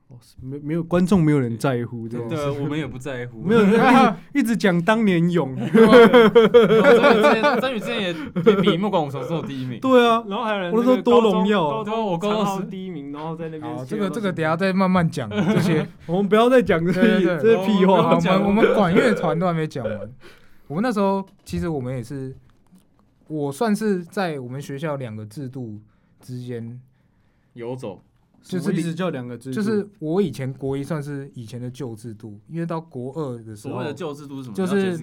[0.08, 2.28] 哦是没没有观众没有人在乎这样。
[2.28, 3.42] 对，我们也不在乎。
[3.42, 5.52] 没有人一直一直讲当年勇。
[7.60, 8.14] 张宇之前也
[8.44, 9.80] 也比莫管我什么时候第一名。
[9.80, 15.84] 对啊，然后还有人我那时候多荣耀啊高中我高中是第一名，然后在那边这个这个等下再慢慢讲这些。
[16.06, 18.20] 我们不要再讲这些这些屁好话我。
[18.20, 20.12] 们我们管乐团都还没讲完。
[20.68, 22.32] 我们那时候其实我们也是，
[23.26, 25.80] 我算是在我们学校两个制度
[26.20, 26.80] 之间，
[27.54, 28.02] 游走，
[28.46, 34.54] 就是一直就两个字，就是我以前国一算是以前的旧制度，因为到国二的时候所谓，的旧制度是什么？
[34.54, 34.96] 就是。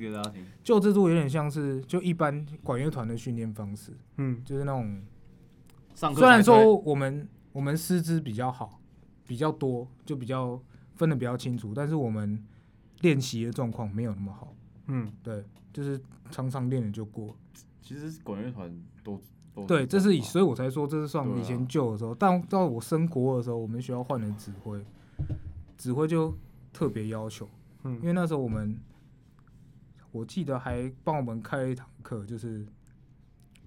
[0.64, 5.02] 旧制度有点像是就一般管乐团的训练方式，嗯，就是那种
[5.94, 8.80] 上课虽然说我们我们师资比较好，
[9.28, 10.62] 比较多，就比较
[10.96, 12.42] 分的比较清楚，但是我们
[13.02, 14.56] 练习的状况没有那么好。
[14.88, 16.00] 嗯，对，就是
[16.32, 17.36] 常常练了就过。
[17.82, 19.22] 其实管乐团都都
[19.68, 24.84] 对，这是以，所以我才说这是算以前旧的时候，但到我升国二的时候，我们学校换了指挥，
[25.78, 26.36] 指挥就
[26.72, 27.48] 特别要求，
[27.84, 28.76] 嗯因为那时候我们
[30.12, 32.66] 我记得还帮我们开了一堂课，就是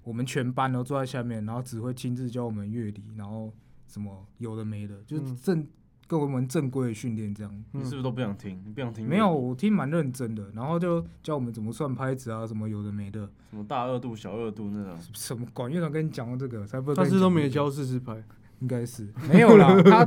[0.02, 3.52] 我们全班都坐在下面，然后指挥亲自教我们乐理，然后
[3.86, 5.36] 什么有的没的，就是嗯
[6.08, 7.64] 正跟我们正规的训练这样。
[7.72, 8.62] 你是不是都不想听？
[8.64, 9.08] 你不想听？
[9.08, 14.96] 没有，我听蛮认真的，然后就教我们怎么算拍子啊，什么有的没的，什么大二度、小二度那种。
[15.12, 18.22] 什么管乐团跟你讲过这个，才不会但是都没教四十拍。
[18.60, 20.02] 应该是没有啦， 他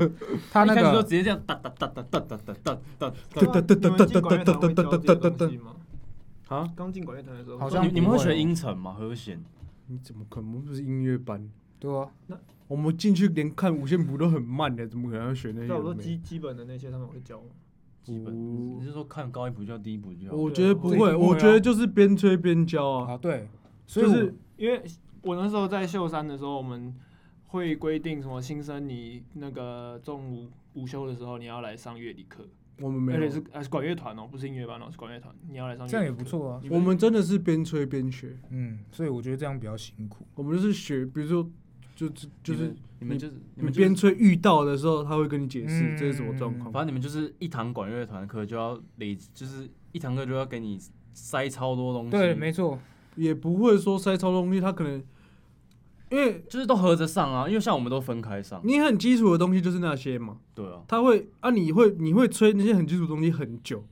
[0.51, 3.13] 他那个直接这样哒哒哒哒哒哒哒哒哒。
[3.35, 3.53] 对啊
[3.85, 5.75] 你们进管乐团会教这个东西吗？
[6.47, 6.73] 啊？
[6.75, 8.93] 刚进管乐团的时候，好像你你们会学音程吗？
[8.93, 9.39] 和弦？
[9.85, 10.59] 你怎么可能？
[10.63, 11.47] 不是音乐班，
[11.79, 12.37] 对啊，那
[12.67, 15.81] 我们进去连看五线谱都很慢的，怎么可能要学那些对，我？
[15.81, 17.47] 说基基本的那些他们会教吗？
[18.03, 20.31] 基本哦你是说看高音谱教低音谱教？
[20.31, 23.13] 我觉得不会，我觉得就是边吹边教啊。
[23.13, 23.47] 啊对，
[23.85, 24.81] 所以就是因为
[25.21, 26.93] 我那时候在秀山的时候，我们
[27.47, 32.47] 会规定什么新生你那个中午午休的时候你要来上乐理课，
[32.79, 36.23] 我们没有而且，是还是管乐团哦，不是音乐班哦，是管乐团，你要来上乐理课这样也不。
[36.23, 38.37] 错啊，我们真的是边吹边学。
[38.49, 40.25] 嗯，所以我觉得这样比较辛苦。
[40.35, 41.49] 我们就是学，比如说，
[41.99, 46.71] 就就就是你们就是你你们边吹遇到的时候，他会跟你解释嗯这是什么状况。
[46.71, 50.79] 反正你们就是一堂管乐团课就要累，就是一堂课就要给你
[51.13, 52.79] 塞超多东西，对，没错，
[53.17, 55.03] 也不会说塞超多东西，他可能
[56.09, 63.83] 因为就是都合着上啊，因为像我们都分开上，你很基础的东西就是那些嘛，对啊，他会啊，你会你会吹那些很基础的东西很久，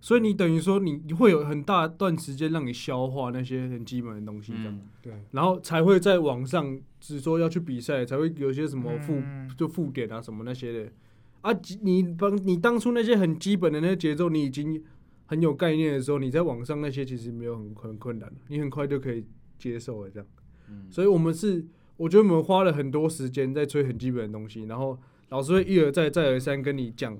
[0.00, 9.50] 所以你等于说你你会有很大段时间让你消化那些很基本的东西，这样，嗯，对，然后才会在网上只说要去比赛，才会有些什么复、嗯。
[9.56, 10.92] 就复点啊什么那些的。
[11.40, 11.50] 啊，
[11.82, 14.80] 你帮你当初那些很基本的那些节奏，你已经
[15.26, 19.24] 很有概念的时候，你在网上那些其实没有很很困难，你很快就可以
[19.58, 20.26] 接受了这样。
[20.68, 20.86] 嗯。
[20.90, 24.96] 所以我们是，我觉得我们花了很多时间在吹很基本的东西，然后
[25.30, 27.18] 老师会一而再再而三跟你讲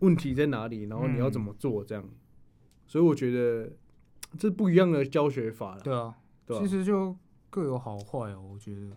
[0.00, 2.04] 问题在哪里，然后你要怎么做这样。
[2.86, 3.70] 所以我觉得
[4.38, 6.14] 这不一样的教学法了，对啊，
[6.46, 7.16] 对吧、其实就
[7.50, 8.96] 各有好坏哦，我觉得。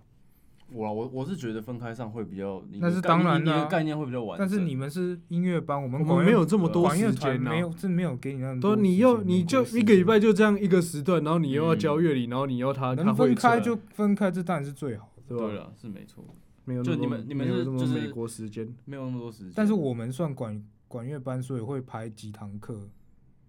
[0.72, 4.48] 我啊我我是觉得分开上会比较，你那是当然的啊你你的概念会比较完整。
[4.48, 8.76] 但是你们是音乐班，我们我们没有这么多时间啊、没有，这没有给你那么多。
[8.76, 15.22] 你要你就一个礼拜就就这样一个时段，然后你又要教嗯乐理，然后你要他他能分开就分开，这当然是最好的。
[15.28, 15.46] 对吧？
[15.46, 16.26] 对了，是没错，
[16.66, 19.54] 没有那么就你们你们有是就是美国时间，没有那么多时间。
[19.56, 22.90] 但是我们算管管乐班，所以会排几堂课，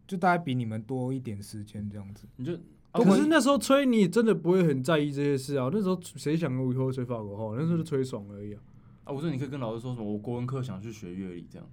[0.07, 2.27] 就大概比你们多一点时间这样子。
[2.37, 2.57] 你就
[2.93, 5.69] 可是那时候吹你也真的不会很在意这些事啊。
[5.73, 7.55] 那时候谁想我以后吹法国号？
[7.55, 8.61] 那时候就吹爽而已啊。
[9.05, 11.69] 啊，我说你可以跟老师说什么，我国文课想去学乐理这样，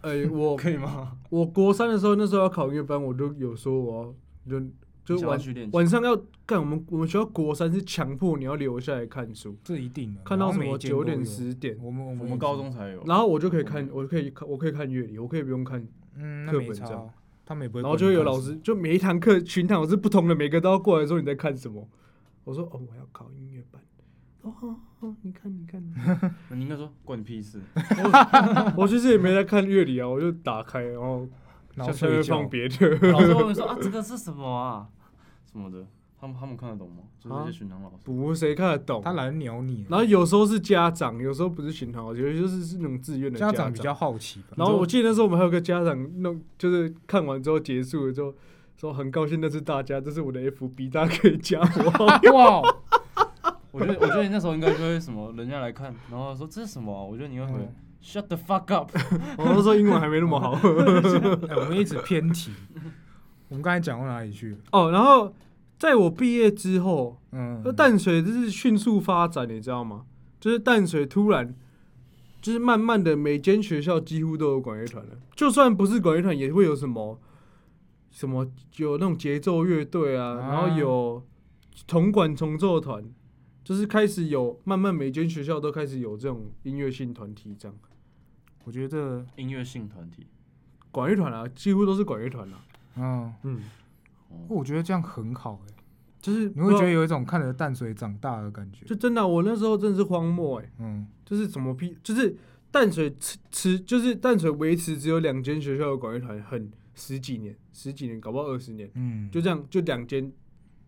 [0.00, 1.18] 哎、我 可以吗？
[1.28, 4.14] 我国三的时候，那时候要考音乐班，我都有说我
[4.48, 4.66] 要就
[5.06, 6.14] 就晚去练晚上要
[6.44, 6.58] 干。
[6.58, 10.20] 我们我们学校国三是强迫你要留下来看书，这一定的。
[10.24, 13.02] 看到什么九点十点，我们我们高中才有。
[13.06, 15.86] 然后我就可以看嗯，我就可以看，我可以看乐理，我可以不用看。
[16.16, 17.10] 嗯，那没差课本这样，
[17.44, 17.82] 他们也不会。
[17.82, 21.88] 然后就有老师，，就每一堂课群堂是不同的，每个都要过来说你在看什么。
[22.44, 23.80] 我说哦，我要考音乐班。
[24.42, 25.82] 哦哦哦，你看你看，
[26.50, 27.60] 你 应该说关你屁事。
[28.76, 31.28] 我其实也没在看乐理啊，我就打开，然后
[31.74, 32.88] 然后下面放别的。
[33.10, 34.88] 老师会问说啊，这个是什么啊？
[35.56, 35.86] 什么的，
[36.20, 36.96] 他们他们看得懂吗？
[37.18, 37.96] 就是那些巡堂老师。
[38.04, 39.00] 不，谁看得懂？
[39.02, 43.94] 他来鸟你，然后有时候是家长，有时候不是巡堂，有些就是是那种自愿的家长长比较。
[43.94, 44.48] 好奇吧。
[44.56, 48.34] 然后我记得那时候我们还有个家长弄，就是看完之后结束了之后
[48.76, 52.06] 说很高兴，那是大家，这是我的 FB，大家可以加我。
[52.36, 52.62] 哇，
[53.70, 57.02] 我觉得我觉得你那时候应该就会什么，人家来看，然后说这是什么啊？
[57.02, 58.90] 我觉得你会回嗯 shut the fuck up。
[59.38, 60.52] 我那时候英文还没那么好。
[60.52, 60.60] 哎
[61.56, 62.52] 我们一直偏题。
[63.48, 64.58] 我们刚才讲到哪里去了？
[64.72, 65.32] 哦，然后
[65.86, 70.04] 在我毕业之后，嗯，那淡水就是迅速发展，你知道吗？
[70.40, 71.54] 就是淡水突然，
[72.42, 77.20] 就是慢慢的每间学校几乎都有管乐团了，就算不是管乐团，也会有什么
[78.10, 81.24] 什么有那种节奏乐队啊，啊然后有
[81.86, 83.04] 铜管重奏团，
[83.62, 87.76] 就是开始有慢慢每间学校都开始有这种音乐性团体这样。
[88.64, 90.26] 我觉得，音乐性团体，
[90.90, 92.58] 管乐团啊，几乎都是管乐团啊。
[92.96, 93.60] 嗯，嗯，
[94.30, 95.72] 哦我觉得这样很好哎，
[96.20, 98.84] 就是你会觉得有一种看着淡水长大的感觉。
[98.84, 102.36] 就真的啊、我那时候真的是荒漠哎、嗯，就是怎么批，就是
[102.70, 110.32] 淡水持持，就是淡水维持只有两间学校的管乐团，很十几年，十几年，搞不好二十年，嗯，就这样，就两间，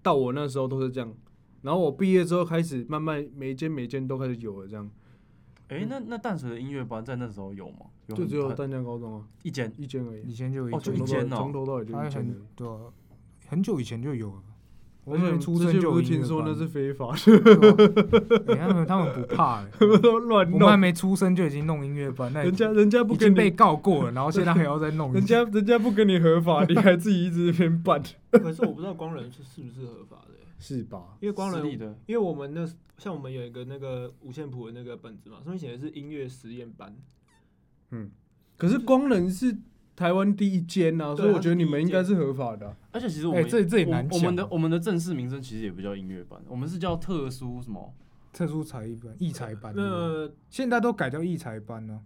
[0.03, 1.14] 到我那时候都是这样。
[1.62, 4.88] 然后我毕业之后开始慢慢每一间每一间都开始有了，这样
[5.69, 7.87] 哎，那那淡水的音乐班在那时候有吗？
[8.07, 9.71] 有就只有淡江高中啊，一间。
[9.77, 10.23] 一间而已。
[10.23, 12.35] 以前就有哦就一一间哦从头到尾就一间。
[12.57, 12.81] 对啊，
[13.49, 14.43] 很久以前就有了。
[15.09, 20.77] 我们出生就有音乐前不听说那是非法的，对 啊哎他们他们不怕欸，他们都乱我们还。
[20.79, 31.16] 没出生就已经弄音乐班，那人家人家不已经被，告过了，然后现在还要再弄，人家人家不跟你合法，你还自己一直在那边办， 可是我不知道光人是是不是合法的欸、是吧？
[31.21, 32.64] 因为光人的，因为我们那
[32.97, 36.94] 像我们有一个那个五线谱的那个本子嘛，上面写的是音乐实验班，
[37.90, 38.11] 嗯
[38.57, 39.57] 可是光人是
[39.99, 47.93] 台湾第一间呐、所以我觉得你们应该是合法的啊、而且其实我们哎这这也难我我们的我们的正式名称其实也不叫音乐班，我们是叫特殊什么？
[48.33, 51.99] 特殊才艺班、艺才班，呃现在都改叫艺才班了。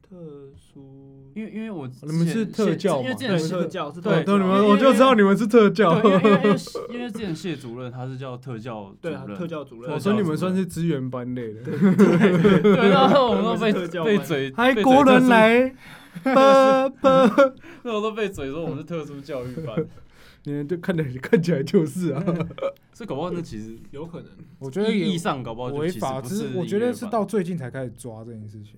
[0.00, 0.16] 特
[0.56, 1.32] 殊。
[1.34, 6.56] 因为因为我你们是之前特教因为之前特教是对对，你们我就知道你们是特教，对，因为因为因为
[6.94, 13.72] 因为之前谢主任他是叫特教主对啊任，特教主任，我说你们算是资源班类的，对，然后我们都被
[14.04, 15.74] 被嘴，还被国人来，
[16.34, 19.86] 啵啵，那我都被嘴说我们是特殊教育班，
[20.44, 22.22] 你们就看起来看起来就是啊，
[22.92, 28.74] 所以搞不好那其实有可能我觉得意义上搞不好就违其实法，只不是是我觉得是班到最近才开始抓这件事情，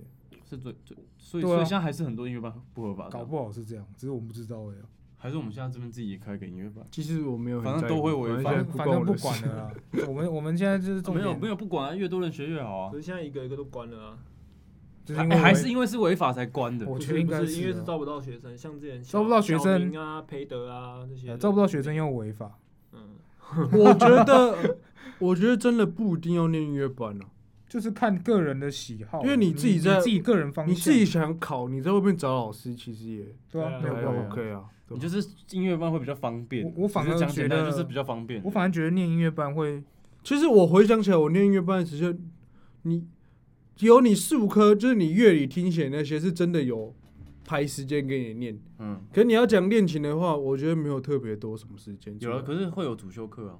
[0.49, 4.85] 是最最，所以对啊所以现在还是很多音乐班不合法的啊，搞不好是这样，只是我们不知道而已啊。
[5.21, 6.81] 还是我们现在这边自己也开个音乐班？
[6.89, 9.73] 其实我没有很在乎，反正都会违法反正现在反正不关我的事管了啦。
[10.07, 12.95] 我们我们现在就是重，没有没有不管啊，越多人学越好啊可。
[12.95, 14.17] 是现在一个一个都关了啊。
[15.09, 16.85] 就是因为违哎还是因为是违法才关的。
[16.85, 22.57] 不我觉得应该是因为是啊招不到学生，像之前招不到学小生明啊、培德啊这些招不到学生又违法，
[22.93, 23.17] 嗯，
[23.73, 24.77] 我觉得，
[25.17, 27.25] 我觉得真的不一定要念音乐班啊。
[27.67, 34.31] 就是看个人的喜好，因为你自己在自己个人方向，你自己想考，你在外面找老师，其实也对啊，没有关系。
[34.31, 34.63] OK 啊。
[34.87, 36.65] 对吧你就是音乐班会比较方便。
[36.65, 38.41] 我我反而只是讲觉得简单就是比较方便。
[38.43, 39.83] 我反而觉得念音乐班会
[40.23, 42.17] 其实我回想起来，我念音乐班的时候，
[42.81, 43.05] 你
[43.87, 46.95] 有你四五科，就是你乐理、听写那些，是真的有
[47.45, 48.59] 排时间给你念。
[48.79, 52.17] 嗯，可你要讲练琴的话，我觉得没有特别多什么时间。
[52.19, 53.59] 有了，可是会有主修课啊，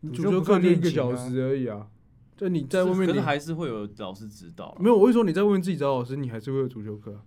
[0.00, 1.88] 你主修课练一个小时而已啊。
[2.36, 4.76] 就你在外面你可是还是会有老师指导啦。
[4.80, 7.22] 没有，我会说你在外面自己找老师，你还是会有主修课啊。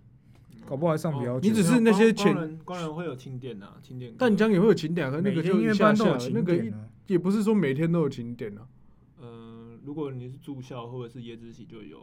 [0.66, 1.48] 搞不好还上比较久。
[1.48, 4.14] 你只是那些钱光人光人会有清点啊，清点。
[4.18, 6.62] 但你讲也会有勤点啊，可那个就天音乐班一下那个
[7.06, 8.68] 也不是说每天都有勤点啊。
[9.18, 11.98] 呃，如果你是住校或者是夜自习，就有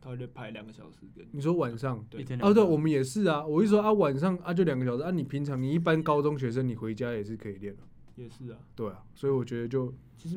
[0.00, 1.28] 他会排两个小时给你。
[1.32, 3.44] 你说晚上对哦，对，一天两班我们也是啊。
[3.44, 7.82] 我一说啊，晚上啊就两个小时啊，你平常你一般高中学生你回家也是可以练的，
[8.16, 9.02] 也是啊，对啊。
[9.14, 10.36] 所以我觉得就其实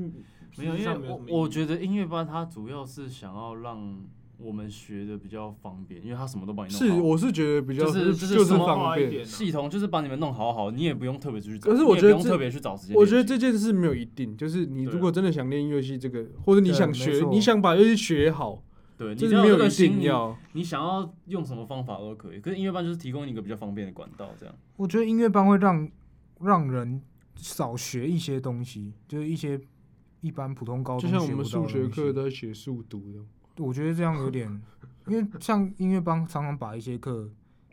[0.58, 4.02] 没有，因为我我觉得音乐班它主要是想要让
[4.38, 6.95] 我们学的比较方便，因为它什么都帮你弄好。
[6.95, 9.24] 是我是觉得比较就是就就是方便化一点。
[9.24, 11.69] 系统就是帮你们弄好好，你也不用特别出去找。
[11.69, 13.00] 可是我觉得你也不用特别去找时间练习。
[13.00, 18.63] 我觉得这件事没有一定，就是你对啊如果真的想练音乐系这个，或者你对没想学，错你想把乐器学好，
[19.02, 20.38] 对，你只要有是没有一这个心你定要。
[20.54, 22.40] 你想要用什么方法都可以。
[22.40, 24.54] 可是音乐班就是提供一个比较方便的管道，这样。
[24.78, 25.90] 我觉得音乐班会让
[26.40, 27.02] 让人
[27.36, 29.60] 少学一些东西，就是一些
[30.22, 34.48] 一般普通高中学不到像我们数学课都在写数独的，我觉得这样有点，
[35.08, 37.28] 因为像音乐班常常把一些课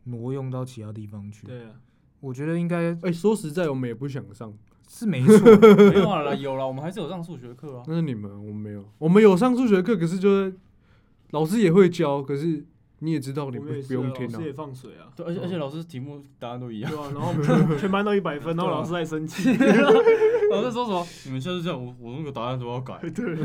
[0.05, 1.73] 挪用到其他地方去，对啊，
[2.21, 4.51] 我觉得应该哎、说实在，我们也不想上，
[4.89, 5.39] 是没错，
[5.93, 7.85] 没有啦， 有啦，我们还是有上数学课啊。
[7.87, 10.57] 那是你们，我们没有，我们有上数学课，可是就是
[11.31, 12.65] 老师也会教，可是
[13.01, 14.47] 你也知道，你不不用听啊老师。
[14.47, 17.01] 也放水啊，对，而且而且老师题目答案都一样对。
[17.01, 19.51] 啊，然后我们全 全班都一百分，然后老师在生气，
[20.51, 21.07] 老师说什么？
[21.27, 23.37] 你们下次这样，我我那个答案都要改， 对，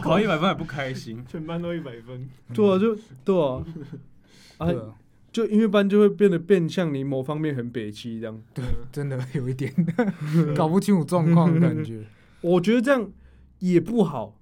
[0.00, 1.24] 考一百分还不开心。
[1.28, 3.64] 全班都一百分，对啊，就对啊，
[4.58, 4.68] 啊
[5.30, 8.40] 就音乐班就会变得变相你某方面很北七这样。
[8.54, 9.72] 对，真的有一点
[10.56, 12.02] 搞不清楚状况的感觉。
[12.40, 13.10] 我觉得这样
[13.58, 14.37] 也不好，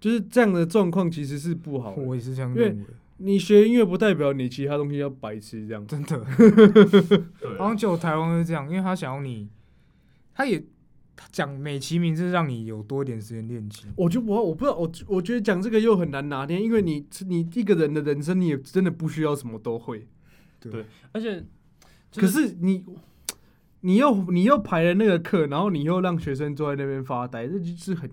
[0.00, 2.02] 就是这样的状况其实是不好的。
[2.02, 2.84] 我也是这样认为，
[3.18, 5.86] 你学音乐不代表你其他东西要白痴这样。
[5.86, 6.24] 真的，
[7.40, 9.48] 对好像只有台湾是这样，因为他想要你，
[10.34, 10.62] 他也
[11.16, 13.90] 他讲美其名是让你有多一点时间练琴。
[13.96, 20.06] 我就我我不知道，我我觉得讲这个又很难拿捏，因为你你一个人的人生，你也真的不需要什么都会。
[20.58, 21.44] 对而且，
[22.10, 22.84] 就可是你
[23.80, 28.10] 你又你又排了那个课，然后你又让学生坐在那边发呆，这就是很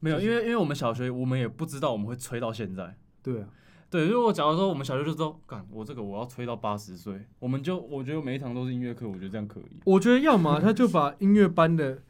[0.00, 2.96] 没有，因为因为我们小学我们也不知道我们会吹到现在。
[3.22, 3.48] 对啊。
[3.90, 9.80] 对，如果假如说我们小学就知道，干我这个我要吹到八十岁，我们就我觉得每一堂都是音乐课，我觉得这样可以。
[9.86, 12.02] 我觉得要么他就把音乐班的，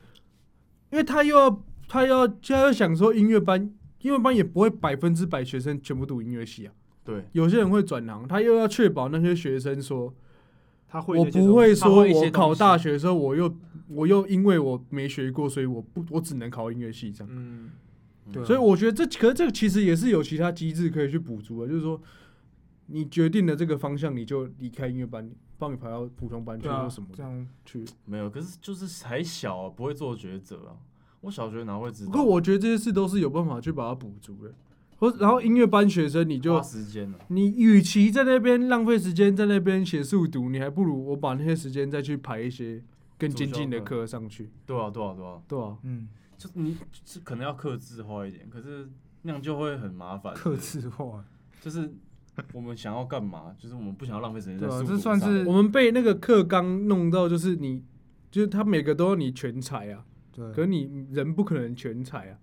[0.90, 3.62] 因为他又要他要他要想说音乐班，
[4.00, 6.72] 音乐班也不会百分之百学生全部读音乐系啊，
[7.04, 10.14] 对，有些人会转行，他又要确保那些学生说，我
[10.88, 13.54] 他会那些东西不会说我考大学的时候我又
[13.88, 17.28] 我又因为我没学过，所以我不我只能考音乐系这样。
[17.30, 17.70] 嗯，
[18.32, 22.00] 对啊所以我觉得这可是这个其实也是有其他机制可以去补足的，就是说
[22.86, 27.84] 你决定了这个方向，你就离开音乐班，帮你排到普通班去或什么，的这样去。
[28.06, 30.76] 没有，可是就是还小、啊，不会做抉择啊。
[31.20, 32.12] 我小学哪会知道？
[32.12, 34.54] 不过我觉得这些事都是有办法去把它补足的。
[34.98, 42.82] 或然后音乐班学生，你就花时间了、你与其在那边浪费时间在那边写速读，你还不如我把那些时间再去排一些
[43.16, 48.88] 更精进的课上去，对啊，对啊，对啊，对啊，嗯，就你是可能要克制化一点，可是
[49.22, 50.34] 那样就会很麻烦。
[50.34, 51.24] 克制化，
[51.60, 51.92] 就是
[52.52, 55.44] 我们想要干嘛，就是我们不想要浪费时间在速读上这算是。
[55.44, 57.82] 我们被那个课纲弄到，就是你，
[58.30, 62.38] 就是他每个都要你全才啊，对，可你人不可能全才啊，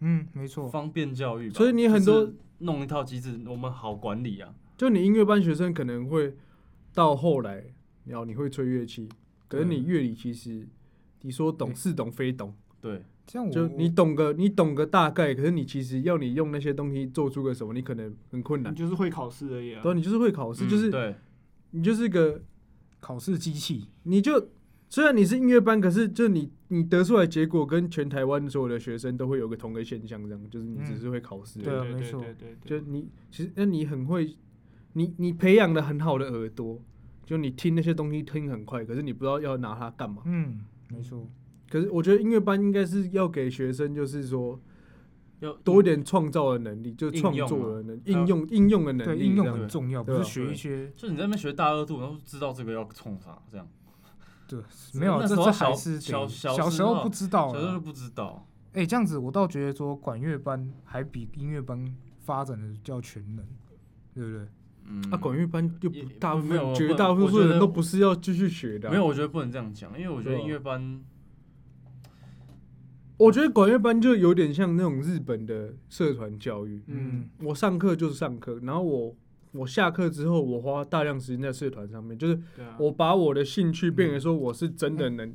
[0.00, 4.54] 嗯，没错，方便教育吧，所以你很多就是弄一套机制，我们好管理啊。
[4.76, 6.34] 就你音乐班学生可能会
[6.92, 7.64] 到后来，
[8.04, 9.08] 然后你会吹乐器，
[9.48, 10.68] 可是你乐理其实
[11.22, 18.76] 你说懂是懂非懂，对，这样我就你懂个你懂个大概，可是你其实要你用那些东西做出个什么，你可能很困难你。
[18.76, 19.94] 就是会考试而已啊对啊，。
[19.94, 21.14] 你就是会考试，嗯就是对，
[21.70, 22.42] 你就是个，
[23.00, 24.48] 考试机器，你就
[24.88, 31.58] 虽然你是音乐班，可是就你你得出来结果跟全台湾所有的学生都会有个同个现象，这样就是你只是会考试。
[31.58, 32.20] 对没错。
[32.20, 34.36] 对对就，你其实那你很会，
[34.92, 36.80] 你你培养了很好的耳朵，
[37.24, 40.22] 就你听那些东西听很快，可是你不知道要拿它干嘛。
[40.24, 41.28] 嗯，没错，
[41.68, 44.58] 可是我觉得音乐班应该是要给学生，就是说
[45.40, 53.68] 要多一点创造的能力，就创作的能应用应用的能力，对应用很重要，不是学一些就你在那边学大二度，然后知道这个要冲啥，这样
[54.46, 54.60] 对，
[54.94, 57.80] 没有这这还是小小小时候不知道小时候。
[57.80, 58.46] 不知道。
[58.72, 63.44] 哎，这样子我倒觉得说管乐班还比音乐班发展的较全能，
[64.14, 64.46] 对不对？
[64.88, 71.02] 嗯，啊，管乐班又不大部没有分绝大多数人都不是要继续学的啊、没有，我觉得不能这样讲，因为我觉得音乐班
[73.16, 76.82] 我觉得管乐班就有点像那种日本的社团教育。
[76.86, 79.16] 嗯，我上课就是上课，然后我
[79.56, 82.38] 我下课之后，我花大量时间在社团上面，就是
[82.78, 85.34] 我把我的兴趣变成说我是真的能，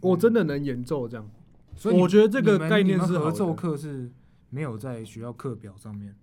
[0.00, 1.30] 我真的能演奏这样。
[1.76, 4.10] 所以我觉得这个概念是合奏课是
[4.50, 6.14] 没有在学校课表上面，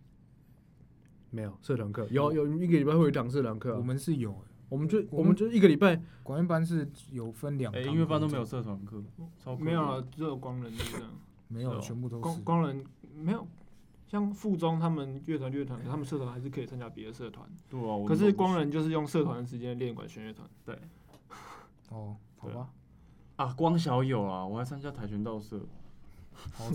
[1.29, 4.37] 没有社团课，有有一个礼拜会有一堂社团课啊、我们是有欸，
[4.69, 9.03] 我们就我们就一个礼拜，管乐班是有分两音乐班都没有社团课，
[9.59, 11.09] 没有了，只有光人就是这样。
[11.49, 12.23] 没有，全部都是。
[12.23, 12.81] 光光人
[13.13, 13.45] 没有，
[14.11, 17.47] 像附中他们乐团乐团，他们社团还是可以参加别的社团。
[17.69, 20.45] 对啊，我可是光人就是用社团的时间练管弦乐团。
[20.65, 20.77] 对
[21.87, 22.69] 哦，好对吧，
[23.37, 25.61] 啊，光小有啊，我还参加跆拳道社，
[26.51, 26.65] 好，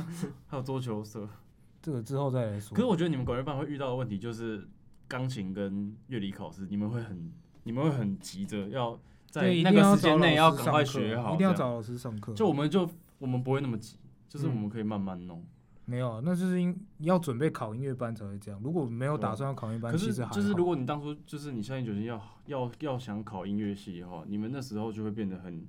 [0.48, 1.28] 还有桌球社。
[1.82, 2.74] 这个之后再来说。
[2.74, 4.66] 可是我觉得你们管乐班会遇到的问题就是
[5.06, 7.30] 钢琴跟乐理考试，你们会很
[7.64, 8.98] 你们会很急着要
[9.30, 12.32] 在那个时间内要赶快学好，一定要找老师上课。
[12.32, 12.88] 就我们就
[13.18, 13.98] 我们不会那么急，
[14.30, 15.44] 就是我嗯们可以慢慢弄。
[15.88, 18.60] 没有，那就是因要准备考音乐班才会这样。
[18.62, 25.64] 如果没有打算要考音乐班，可是其实还就是如果你当初就是你下定决心要要要想考音乐系的话，你们那时候就会变得很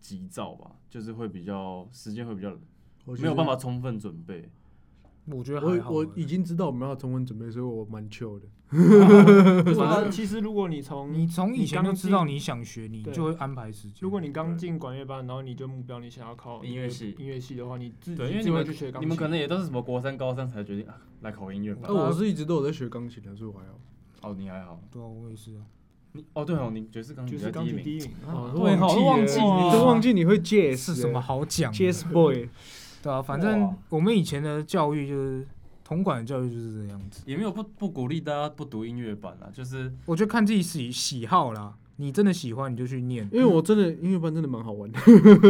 [0.00, 2.50] 急躁吧，就是会比较时间会比较
[3.06, 3.54] 没有办法。
[3.54, 4.50] 充分准备。
[5.26, 5.94] 我觉得还好欸。
[5.94, 8.48] 我我已经知道我们要充分准备，所以我蛮 chill 的。
[9.66, 13.94] 如果其实如果你从你从以前就知道你想学，你就会安排时间。
[14.00, 19.06] 如果你刚进管乐班，然后你就目标你想要考音乐系音乐系的话，你自对，因己自己会为你们去学钢琴。
[19.06, 21.92] 你们可能也都是什么国三、高三才决定啊来考音乐班哎、。
[21.92, 24.30] 我是一直都有在学钢琴的，所以我还好。
[24.30, 25.62] 哦，你还好，对啊，我也是啊。
[26.12, 27.76] 你哦对哦，你爵士钢琴就是比较第一名。
[27.76, 28.16] 钢琴第一名。
[28.54, 32.48] 对忘记了你你都忘记你会 jazz 是什么好讲的？jazz boy？
[33.02, 35.46] 对啊，反正我们以前的教育就是
[35.90, 37.20] 铜管的教育就是这样子。
[37.26, 43.28] 也没有不不鼓励大家不读音乐班啦，就是我觉得看自己喜喜好啦，你真的喜欢你就去念。
[43.32, 45.00] 因为我真的音乐班真的蛮好玩的。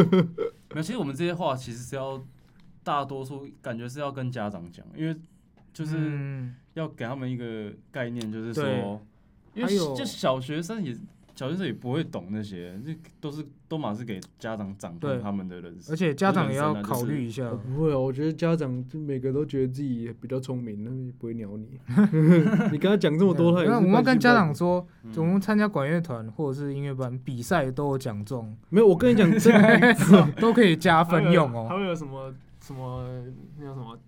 [0.73, 0.83] 没有。
[0.83, 2.25] 其实我们这些话其实是要
[2.83, 5.15] 大多数感觉是要跟家长讲，因为
[5.75, 9.07] 就是嗯要给他们一个概念，就是对说，
[9.53, 10.97] 因还有为就小学生也
[11.41, 17.57] 小学生也不会懂那些，这都是都嘛是给家长掌控他们的人生，而且家长也要考虑一下我。
[17.57, 21.81] 不会啊，我觉得家长就每个都觉得自己比较聪明，那也不会鸟你。
[22.71, 28.55] 你跟他讲这么多，他也我们要跟家长说，嗯我们参加管乐团或者是音乐班比赛都有奖状。
[28.69, 31.67] 没有，我跟你讲，真的， 都可以加分用哦。
[31.71, 33.09] 还会有什么什么
[33.57, 33.99] 那叫什么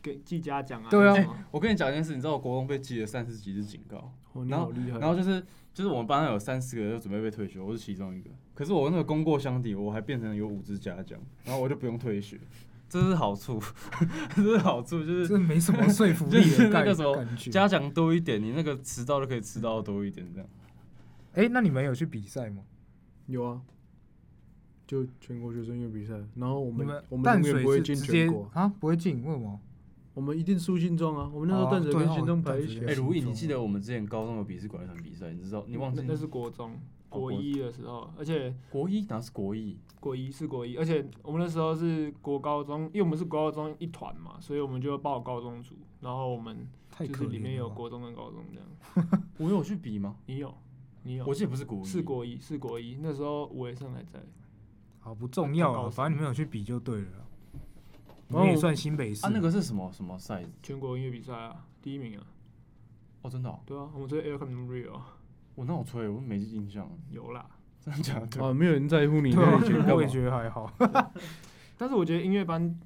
[0.00, 0.86] 给记嘉奖啊？
[0.88, 5.00] 对啊我跟你讲一件事，你知道我国中被记了三十几次警告，哦，你然后好厉害。
[5.00, 8.30] 然后就是就是我们班上有三四个人就准备被退学，我是其中一个。
[8.54, 12.38] 可是我那个功过相抵，我还变成有五支嘉奖，然后我就不用退学，
[12.88, 13.62] 这是好处，
[14.34, 17.50] 这是好处，就是这没什么说服力的感那个什么感觉。
[17.50, 20.48] 嘉奖多一点，你那个迟到就可以迟到多一点这样。
[21.34, 22.62] 哎，那你们有去比赛吗？
[23.26, 23.62] 有啊，
[24.86, 28.68] 就全国学生音乐比赛，然后我们你们我们淡水永远不会进是直接全国，啊？
[28.80, 29.24] 不会进？
[29.24, 29.60] 为什么？
[30.14, 31.30] 我们一定输新庄啊。
[31.32, 32.84] 我们那时候哦淡水对哦跟新庄排一起啊。
[32.88, 35.64] 哎、是如意，你记得我们之前高中有笔试管乐团比赛，你知道？
[35.66, 39.78] 你忘记那那是国中哦国国一的时候，而且国一哪是国一？
[40.00, 46.66] 国一是国一，而且我们那时候是国高中，因为我们是国高中一团嘛，所以我们就报高中组，然后我们
[46.98, 47.54] 就是里面。
[47.56, 49.22] 有国中跟高中这样。
[49.36, 50.16] 我有去比吗？
[50.24, 50.54] 你有，
[51.02, 54.18] 你有我，记得不是国一，是国一，是国一，那时候吴伟胜还在。
[55.00, 57.24] 好不重要了，反正你们有去比就对了啦。
[58.30, 60.44] 你然后们也算新北市啊，那个是什么什么赛？
[60.62, 62.24] 全国音乐比赛啊，第一名啊，
[63.22, 65.16] 哦，真的、哦，对啊，我们吹 Air Come Real 啊
[65.56, 67.44] 我那我吹，我没印象，有啦。
[67.80, 68.44] 真的假的？
[68.44, 70.06] 啊，没有人在乎你我也？
[70.08, 70.72] 觉得还好。
[71.76, 72.78] 但是我觉得音乐班，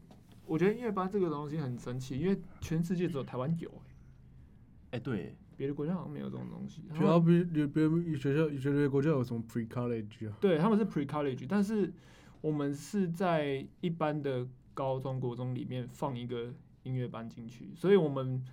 [0.47, 6.83] 我觉得音乐班这个东西很神奇，因为全世界只有台湾有、欸，哎、对，别的国家好像没有这种东西。
[6.95, 7.87] 学校比别别
[8.17, 10.37] 学校学别的国家有什么 pre college 啊？
[10.41, 11.93] 对，他们是 pre college，但是
[12.41, 16.53] 我们是在一般的高中国中里面放一个
[16.83, 18.45] 音乐班进去，所以我们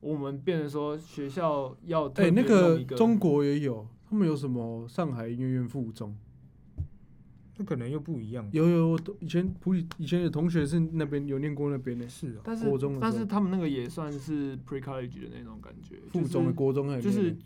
[0.00, 6.14] 我们变成说学校要特哎、那别弄一个中国也有，他们有什么上海音乐院附中？
[7.56, 8.48] 那可能又不一样。
[8.52, 12.66] 有有，我以前普里以前的同学是那边有念过那边的是啊，但是
[13.00, 17.36] 但是他们那个也算是 pre college 的那种感觉，附中的就是国中还有就是念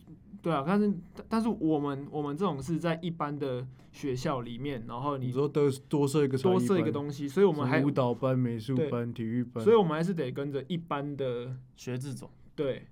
[0.43, 0.93] 对啊，但是
[1.29, 12.89] 但是我们我们这种是在一般的学校里面，然后你你说多多设一个多设一个东西，所以我们还舞，蹈班、美术班、体育班，所以我们还是得跟着一般的学这种，对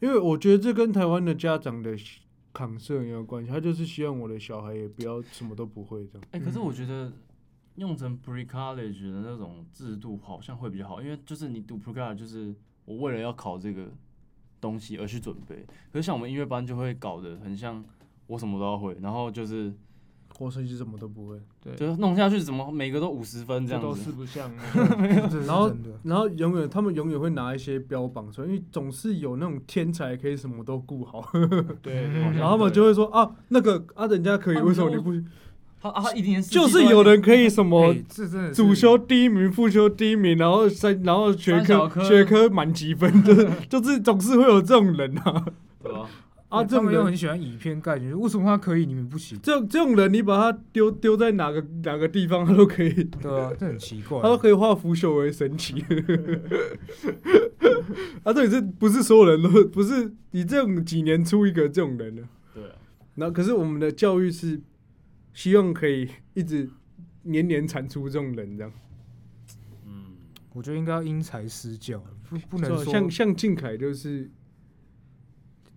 [0.00, 1.96] 因为我觉得这跟台湾的家长的
[2.52, 6.28] 抗社很有关系，他就是希望我的小孩也不要什么都不会这样。
[6.32, 7.12] 哎、可是嗯我觉得
[7.76, 12.52] 用成 pre college 的那种制度好像会比较好，因为就是你读 pre college 就是
[12.84, 13.88] 我为了要考这个
[14.62, 17.84] 东西而去准备，可是像我们音乐班就会搞得很像
[18.28, 19.70] 我什么都要会，然后就是
[20.38, 24.50] 我设计什么都不会，对，就是弄下去怎么每个都五十分这这都样子，四不像。
[24.74, 25.70] 这是 然后。
[26.04, 31.22] 然后永远他们永远会拿一些标榜出来，因为总是有那种天才可以什么都顾好，
[31.80, 35.28] 对， 然后他们就会说啊那个啊人家可以，啊为什么你说你不行？
[35.82, 37.92] 他啊他一年就是有人可以什么
[38.54, 45.44] 主修第一名、副修第一名，然后三然后学科科学科满积分，就是就是总是会有这种人啊
[45.82, 46.08] 对吧？
[46.48, 49.38] 啊，这种人很喜欢以偏概全，为什么他可以，你们不行？
[49.42, 54.28] 这这种人，你把他丢丢在哪个哪个地方，他都可以，对啊，这很奇怪他。
[54.28, 55.82] 都可以化腐朽为神奇。
[58.22, 62.22] 啊，这里是不是所有人都不是你这种几年出一个这种人呢？
[62.54, 62.68] 对啊，
[63.14, 64.60] 然后可是我们的教育是
[65.32, 66.70] 希望可以一直
[67.22, 68.72] 年年产出这种人，这样。
[69.86, 70.16] 嗯，
[70.52, 74.30] 我觉得应该要因材施教，不不能说像像靖凯就是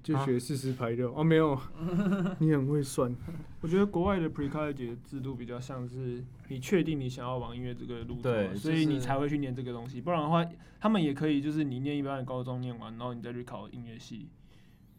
[0.03, 1.59] 就啊学四十排就哦没有，
[2.39, 3.15] 你很会算，
[3.61, 9.99] 我觉得国外的 pre college 的制度比较像是你确定你想要往音乐这个路走所以你才会去念这个东西。
[9.99, 10.45] 不然的话，
[10.79, 14.29] 他们也可以就是你念一般的高中念完，然后你再去考音乐系，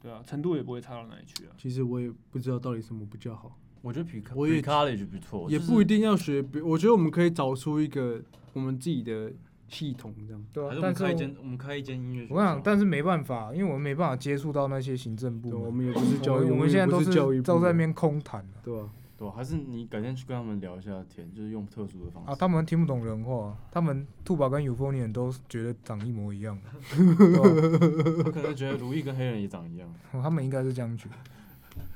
[0.01, 1.53] 对啊，程度也不会差到哪里去啊。
[1.57, 8.21] 其实我也不知道到底什么比较好，我觉得 pre 我也 pre college 不错，也不一定要学，比我觉得我们可以找出一个
[8.53, 9.33] 我们自己的
[9.69, 10.45] 系统这样。
[10.53, 12.35] 对啊但是我们开一间，我们开一间音乐学校。
[12.35, 15.71] 我想，但是没办法，因为我们没办法接触到那些行政部门，我。
[15.71, 18.89] 们也不是教育，我们我们现在都是教育部都在那边空谈啊对啊？
[19.19, 22.31] 对啊，还是你改天去跟他们聊一下天，就是用特殊的方式。
[22.31, 26.59] 啊，他们听不懂人话，他们兔宝跟 Euphonium 都觉得长一模一样，
[26.97, 27.39] 对
[28.21, 29.89] 吧他可能觉得如意跟黑人也长一样。
[30.13, 31.15] 哦他们应该是这样觉得。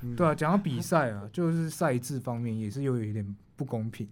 [0.03, 4.09] 嗯对啊，讲到比赛啊，就是赛制方面也是又有一点不公平。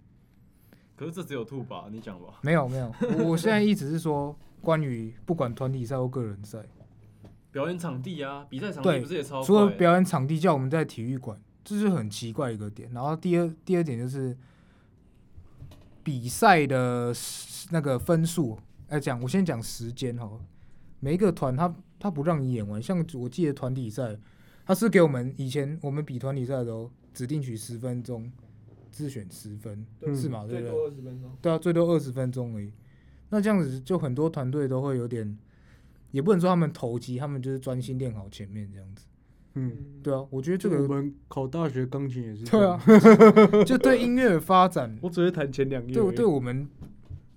[0.97, 1.87] 可是这只有兔吧？
[1.91, 2.41] 你讲吧。
[2.43, 6.59] 没有没有，我我现在一直是说，关于不管团体赛或个人赛，
[7.53, 12.91] 表演场地啊，比赛场地不是也超除了表演场地叫我们在体育馆，这是很奇怪一个点。
[12.93, 14.37] 然后第二第二点就是
[16.03, 17.15] 比赛的
[17.71, 18.59] 那个分数，
[18.89, 20.29] 哎，讲我先讲时间哈，
[21.01, 24.19] 每一个团他他不让你演完，像我记得团体赛，
[24.69, 28.31] 他是给我们以前我们比团体赛的时候指定取十分钟，
[28.91, 30.45] 自选十分，嗯是吗？
[30.47, 30.71] 对不对？
[30.71, 31.31] 二十分钟。
[31.41, 32.71] 对啊，最多二十分钟而已。
[33.31, 35.39] 那这样子就很多团队都会有点，
[36.11, 39.07] 也不能说他们投机，他们就是专心练好前面这样子。
[39.55, 42.45] 嗯，对啊，我觉得这个我们考大学钢琴也是。
[42.45, 42.79] 对啊，，
[43.65, 45.95] 就 对音乐的发展，我只会弹前两页。
[45.95, 46.69] 对对我们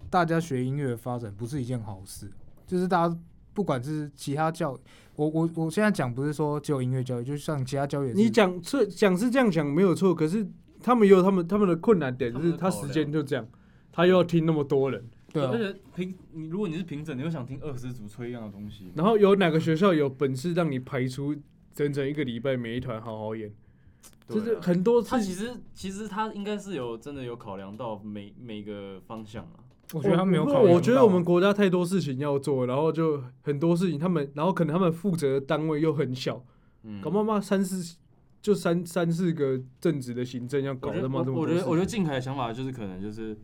[0.09, 2.29] 大家学音乐的发展不是一件好事。
[2.67, 3.17] 就是大家
[3.53, 4.71] 不管是其他教，
[5.15, 10.47] 我我我现在讲不是说只有音乐教育，就像其他教育也是，你讲错讲是这样讲没有错，可是
[10.81, 13.47] 他们也有他们他们的困难点，就是他时间就这样，
[13.91, 15.51] 他又要听那么多人，对啊。
[15.53, 18.91] 而，且评你如果你是评审，你会想听二十组吹一样的东西。
[18.95, 21.35] 然后有哪个学校有本事让你排出
[21.73, 24.33] 整整一个礼拜每一团好好演，啊。
[24.33, 29.59] 就是很多是他其实其实他应该是有真的有考量到每每个方向啊。
[29.93, 36.43] 我觉得他没有考虑我觉得我们国家太多事情要做，然后就很多事情他们，然后可能他们负责的单位又很小，
[36.83, 37.97] 嗯，搞妈妈三四
[38.41, 43.37] 就三三四个正职的行政要搞他妈这么多我我觉得我觉得静凯的想法就是可能就是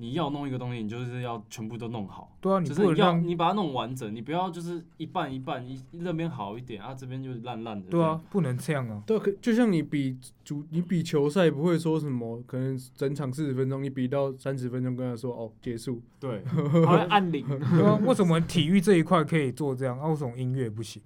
[0.00, 2.34] 你要弄一个东西，你就是要全部都弄好。
[2.40, 7.90] 对啊，你就是你要你把它弄完整，你不要就是一半一半，一那边好一点啊，这边就烂烂的。
[7.90, 9.02] 对啊，，不能这样啊。
[9.06, 16.42] 对就像你比主，你比球赛不会说什么，可能整场四十分钟，你比到三十分钟跟他说哦结束，对，
[16.86, 17.46] 好像按铃。
[17.46, 21.02] 对啊，为什么体育这一块可以做这样，啊，为什么音乐不行？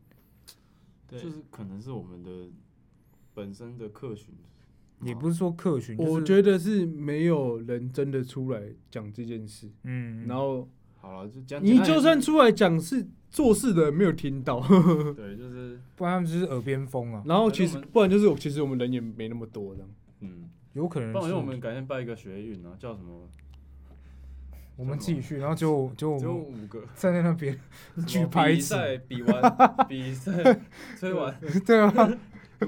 [1.09, 2.31] 对，就是可能是我们的
[3.35, 4.33] 本身的客群，
[5.03, 11.63] 也不是说客群，我得，觉得是没有人真的出来讲这件事，嗯，然后好了，就讲。
[11.65, 14.61] 你就算出出来讲，是做事的人没有听到，
[15.15, 19.91] 对，就是不然他们就是耳边风啊，然后其实不然就是其实我们人也没那么多这样，
[20.21, 23.29] 嗯，有可能不然我们改天办一个学运啊，叫什么？
[24.77, 26.83] 我们自己去，然后就就我只有五个。
[26.97, 27.57] 站在那边
[28.09, 30.61] 举牌子，比赛比完，比赛
[30.99, 31.33] 吹完，
[31.65, 31.93] 对啊，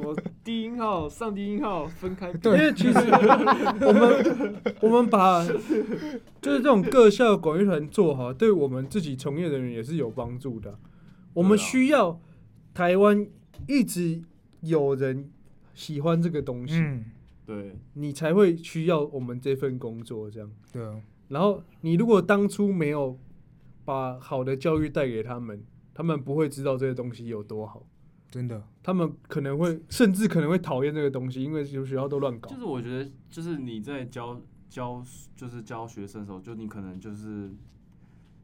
[0.03, 2.59] 我低音号、上低音号分开对。
[2.59, 10.78] 因为其实我们我们把就是这种各校管乐团做好，对我们自己从业人员也是有帮助的。
[11.34, 12.20] 我们需要
[12.72, 13.26] 台湾
[13.68, 14.22] 一直
[14.61, 15.30] 有人
[15.74, 17.05] 喜欢这个东西，嗯，
[17.44, 20.51] 对，你才会需要我们这份工作这样。
[20.72, 23.18] 对啊，然后你如果当初没有
[23.84, 27.86] 把好的教育带给他们，他们不会知道这些东西有多好，
[28.31, 32.57] 真的，他们可能会甚至可能会讨厌这个东西，因为有学校都乱搞就。
[32.57, 35.03] 是我觉得，就是你在教教
[35.35, 37.51] 就是教学生的时候，就你可能就是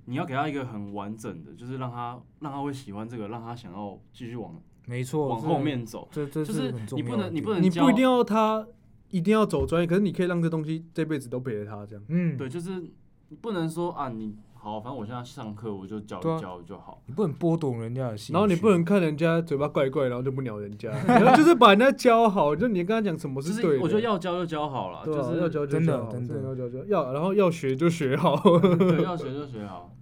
[0.06, 6.08] 你要给他一个很完整的，就是让他让他会喜欢这个，让他想要继续往没错，往后面走。
[6.10, 8.66] 这这就是你不能你不能你不一定要他
[9.10, 12.04] 一定要走专业，可是你可以让这东西这辈子都陪着他这样。
[12.08, 12.80] 嗯，对，就是
[13.28, 17.02] 你不能说啊，你好，反正我现在上课我就教一教就好。
[17.06, 23.82] 你不能剥夺人家的心，然后你不能看人家嘴巴怪怪，然后就不鸟人家， 然后就是把人家教好，就你跟他讲什么就是是对的。
[23.82, 28.36] 我觉得要教就教好了，就是要教就教好真的要教就要，然后要学就学好。
[28.78, 29.92] 对 要学就学好，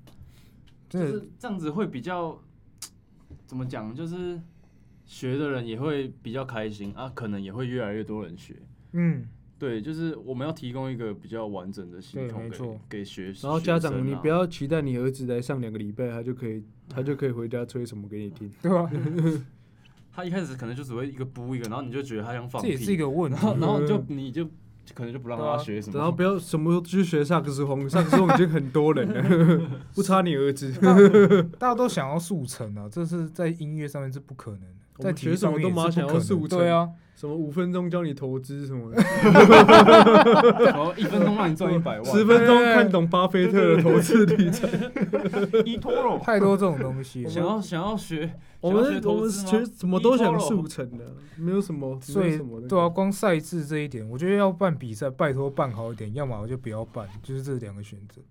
[0.90, 2.38] 就是这样子会比较
[3.46, 4.38] 怎么讲，就是
[5.06, 8.56] 学的人也会比较开心啊，可能也会越来越多人学。
[8.92, 9.26] 嗯，
[9.60, 18.50] 对，就是我们要提供一个比较完整的系统给给学生、然后家长，你不要期待你儿子来上两个礼拜，他就可以他就可以回家吹什么给你听。
[18.62, 18.90] 对吧？
[20.10, 23.46] 他一开始可能就只会一个补一个，然后你就觉得他想放屁，这也是一个问题然。
[23.46, 24.44] 后然后就 你就
[24.94, 30.72] 可能就不让他学什么，然后不要什么都去学萨克斯风，萨克斯风已经很多人了， 不差你儿子。
[31.58, 34.62] 大家都想要速成啊，这是在音乐上面是不可能
[35.00, 39.02] 在体育学什么都马想要速成对啊，什么五分钟教你投资什么的，
[40.64, 44.68] 然后一分钟让你赚一百万，十分钟看懂巴菲特的投资理财。
[45.64, 46.18] 一托了。
[46.18, 47.30] 太多这种东西了。
[47.30, 52.40] 想要想要学，我们我们投资吗学什么都想速成的，没有什么，所以。
[52.68, 58.22] 对啊，光赛制这一点，我觉得要办比赛，拜托办好一点，要么我就不要办，就是这两个选择。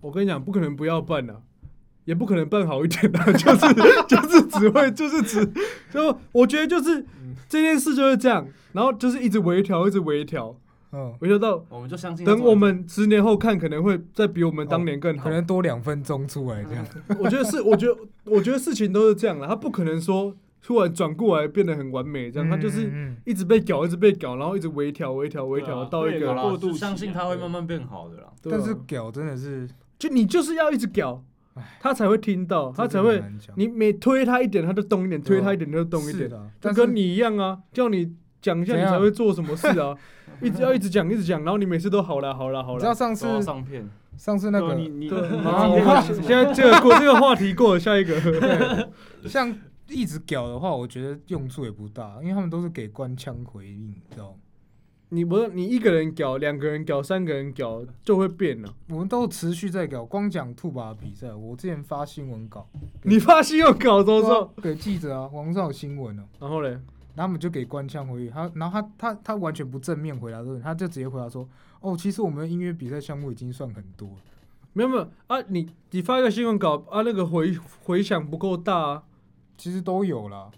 [0.00, 1.42] 我跟你讲，不可能不要办的、
[2.04, 3.74] 也不可能办好一点的、 就是
[4.08, 5.46] 就是只会 就是只
[5.90, 7.04] 就我觉得就是
[7.48, 10.56] 这件事就是这样，然后就是一直微调，一直微调，
[10.92, 12.24] 嗯，微调到我们就相信。
[12.26, 15.24] 等我，们十年后看，可能会再比我们当年更好。
[15.24, 16.84] 可能多两分钟出来这样。
[17.18, 28.24] 我觉得是，我觉得我觉得事情都是这样的，他不可能说突然转过来变得很完美，这样他就是嗯一直被搞，一直被搞，然后一直微调、微调、微调到一个过渡期啊相信他会慢慢变好的啦。
[28.24, 31.22] 啊但是搞真的是，就你就是要一直搞，
[31.80, 33.22] 他才会听到，他才会
[33.56, 36.18] 你每推他一点，他就动一点；推他一点，他就动一点。
[36.18, 39.94] 是的，就跟你一样啊，叫你讲一下，你才会做什么事啊。
[40.40, 42.74] 一直要一直讲，一直讲，然后你每次都好了，好了，好了。
[42.76, 48.88] 你知道上次上片，上次那个你你对，你然后你现在这个过这个话题过了，下一个。
[49.28, 49.54] 像
[49.88, 54.36] 一直屌的话，我觉得用处也不大，因为他们都是给官腔回应，你知道吗？
[55.14, 58.74] 你不是你一个人搞，两个人搞，三个人搞就会变了。
[58.88, 62.66] 我们都持续在搞，光讲兔把比赛，我之前发新闻稿，
[63.02, 64.42] 你发新闻稿多少？
[64.62, 66.82] 给记者啊，网上有新闻哦、然后嘞，然后
[67.16, 71.46] 他们就给官腔回应，他然后他他他完全不正面回答这个，他就直接回答说，
[71.80, 74.16] 哦，其实我们音乐比赛项目已经算很多了，
[74.72, 77.54] 没有没有啊，你你发一个新闻稿啊，那个回
[77.84, 79.02] 回响不够大啊。
[79.58, 80.50] 其实都有啦。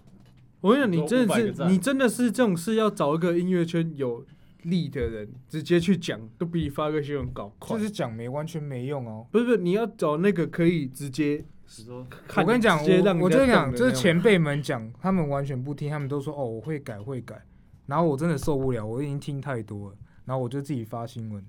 [0.61, 4.25] 我跟你讲，你真的是你真的是这种事要找一个音乐圈有
[4.65, 7.77] 力的人直接去讲，都比你发个新闻稿快。
[7.77, 9.25] 就是讲没完全没用哦。
[9.31, 11.43] 不是不是，你要找那个可以直接
[11.89, 17.43] 我跟你讲，我我人家就讲，动的那种这是前辈们讲，他们完全不听，他们都说哦我会改会改，
[17.87, 21.43] 然后我真的受不了，我已经听太多了，然后我就自己发新闻，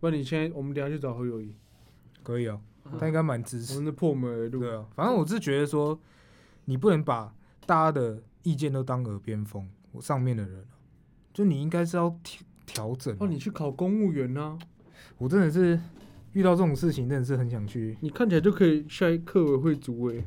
[0.00, 1.54] 不然你现在我们等下去找何友谊，
[2.22, 2.60] 可以啊，
[2.98, 3.74] 他应该蛮支我持。
[3.76, 4.60] 们的破门而入。
[4.60, 5.98] 对啊，反正我是觉得说，
[6.66, 7.34] 你不能把
[7.66, 10.77] 大家的意见都当耳边风，我上面的人啊
[11.38, 13.18] 就你应该是要调调整啊。
[13.20, 14.58] 哦，你去考公务员啊，
[15.18, 15.78] 我真的是
[16.32, 20.24] 遇到这种事情，真的是很想去，你看起来就可以下一课委会主委，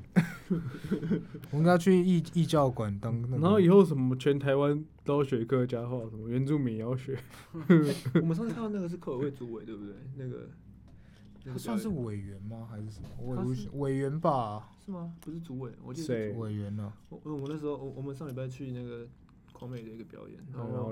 [1.51, 3.38] 我应该去义义教馆当那个。
[3.39, 7.20] 然后以后什么全台湾都要学客家话，什么原住民也要学。
[8.16, 9.93] 我们上次看到那个是课委会主委，对不对？
[10.16, 10.47] 那个
[11.57, 12.70] 算是委员吗？
[12.72, 13.09] 还是什么？
[13.20, 15.12] 我他是委委员吧，是吗？
[15.20, 16.93] 不是主委，我记得是委员呢？
[17.09, 19.05] 我我我那时候我我们上礼拜去那个
[19.62, 20.91] 狂美的一个表演，然后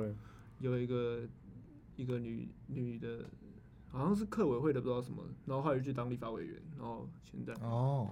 [0.59, 1.22] 有一个
[1.95, 3.26] 一个女女的，
[3.91, 8.07] 好像是客委会的不知道什么，然后后来就去当立法委员，然后现在哦，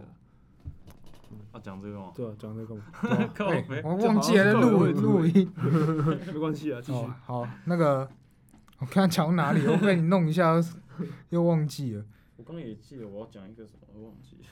[1.53, 2.11] 要讲这个吗？
[2.15, 2.81] 对啊，讲这个嘛。
[3.35, 5.53] 靠哎我忘记了录客委会录音。
[6.25, 6.97] 没关系啊，继续。
[6.97, 8.09] 哦，好，那个
[8.79, 9.63] 我刚刚讲到哪里？
[9.67, 10.59] 我被你弄一下，
[11.29, 12.03] 又忘记了。
[12.37, 14.47] 我刚刚也记得我要讲一个什么，我忘记了。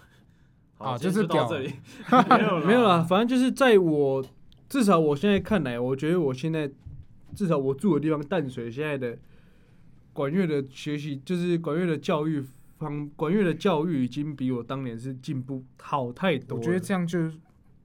[0.77, 1.73] 啊好，就是到这里，
[2.29, 4.23] 没有没有啦，，反正就是在我
[4.75, 6.69] 至少我现在看来，我觉得我现在
[7.33, 9.17] 至少我住的地方淡水现在的
[10.11, 12.43] 管乐的学习，就是管乐的教育
[12.77, 16.57] 方，管乐的教育已经比我当年是进步好太多。
[16.57, 17.31] 我觉得这样就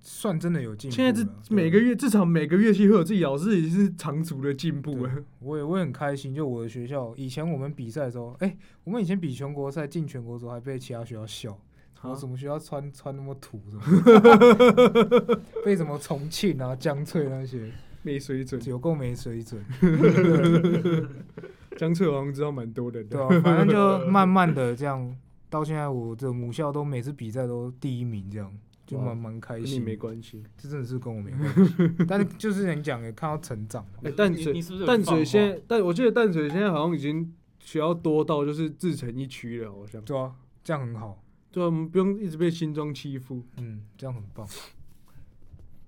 [0.00, 0.96] 算真的有进步。
[0.96, 5.24] 现在是每个月至少每个乐器会有自己老师，已经是长足的进步了。
[5.38, 11.56] 我也我也很开心，就我的学校以前我们比赛的时候，哎、我们以前比全国赛进全国的时候还被其他学校笑，
[12.02, 17.70] 我啊什么学校穿穿那么土什么， 被什么重庆啊、江翠那些
[18.02, 19.62] 没水准，有够没水准，
[21.76, 25.14] 江翠好像知道蛮多的，对啊，反正就慢慢的这样，
[25.50, 28.50] 到现在我的母校都每次比赛都第一名，这样
[28.86, 29.82] 就蛮蛮开跟你心。
[29.82, 30.42] 没关系。
[30.56, 33.86] 这真的是跟我没关系，但是就是你讲也看到成长
[34.16, 34.54] 淡水
[34.86, 40.00] 淡水现在，但我记得淡水现在好像已经学校多到就是自成一区了，好像。
[40.02, 40.32] 对啊，
[40.64, 43.42] 这样很好，对啊，我们不用一直被新庄欺负。
[43.56, 44.46] 嗯，这样很棒。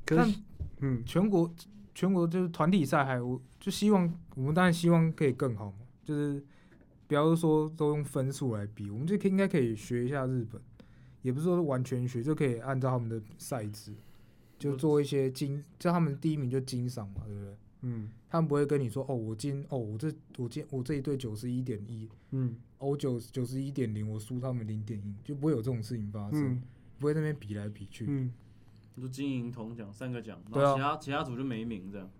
[0.05, 0.41] 可是，
[0.81, 1.53] 嗯，全国
[1.95, 6.45] 全国就是团体赛，还我就希望我们当然希望可以更好嘛，就是
[7.07, 10.61] 不要说都用分数来比，我们就可以应该可以学一下日本，
[11.23, 13.95] 也不是说完全学，就可以按照他们的赛制，
[14.59, 17.57] 就做一些精，就他们第一名就精赏嘛，对不对？
[17.83, 26.63] 嗯他们不会跟你说哦，我今哦我这我今我这一队九十一点一，嗯哦我九九十一点零，我输他们零点一，就不会有这种事情发生，嗯
[26.99, 28.33] 不会在那边比来比去，嗯，
[28.97, 32.11] 就金银铜奖三个奖，对啊然后其他其他组就没名这样，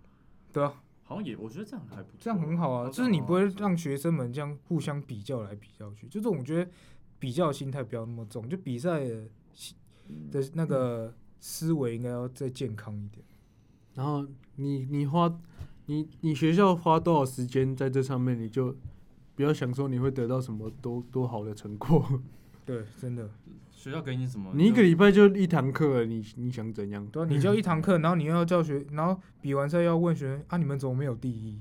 [0.53, 6.71] 对啊，好像也我觉得这样还不错，这样很好啊，哦就是你不会让学生们这样互相比较来比较去，就是我觉得
[7.19, 9.27] 比较心态不要那么重，就比赛的
[10.31, 13.23] 的那个思维应该要再健康一点。
[13.95, 15.39] 然后你你花
[15.87, 18.75] 你你学校花多少时间在这上面，你就
[19.35, 22.05] 不要想说你会得到什么多多好的成果。
[22.65, 23.29] 对，真的，
[23.71, 27.05] 学校给你什么，你一个礼拜就一堂课，你你想怎样？
[27.07, 31.59] 对啊，你教一堂课，然后你又要教学，然后比完赛要问学生啊，你们怎么没有第一？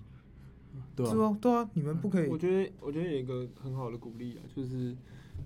[0.95, 4.95] 对啊，对啊，你们不可以我，觉得我觉得有一个很好的鼓励啊，就是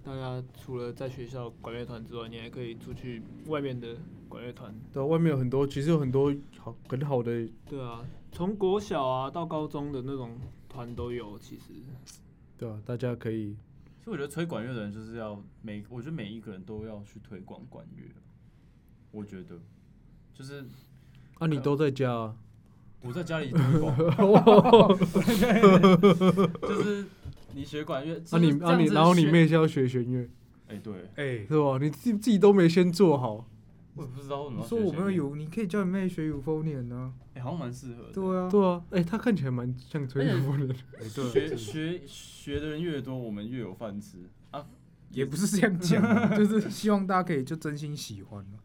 [0.05, 3.97] 大家除了在学校管乐团之外，你还可以出去外面的
[4.29, 4.75] 管乐团。
[4.93, 10.37] 对啊，外面有很多，其实有很多好很好的，对啊，从国小啊到高中的那种
[10.77, 11.73] 团都有，其实
[12.59, 13.57] 对啊，大家可以
[13.99, 18.05] 其实我觉得吹管乐的人就是要每，我觉得每一个人都要去推广管乐。
[19.11, 19.59] 我觉得，
[20.35, 20.67] 就是
[21.39, 22.37] 啊，你都在家啊，
[23.01, 23.97] 我在家里推广，
[26.61, 27.07] 就是
[27.55, 30.29] 你学管乐，啊你啊你，然后你，妹是要学弦乐，
[30.69, 31.79] 哎、对，哎、是吧？
[31.81, 33.49] 你自己自己都没先做好，
[33.97, 35.47] 我也不知道为什么你要学说我没有，有，你。
[35.47, 38.13] 可以叫你妹学 euphonium 呢、哎、好像蛮适合的。
[38.13, 41.57] 对啊，对啊，哎，他看起来蛮像吹而且风的，哎对。
[41.57, 44.19] 学学学的人越多，我们越有饭吃。
[44.53, 44.65] 啊。
[45.13, 48.59] 也不是这样讲啊， 就是希望大家可以就真心喜欢嘛。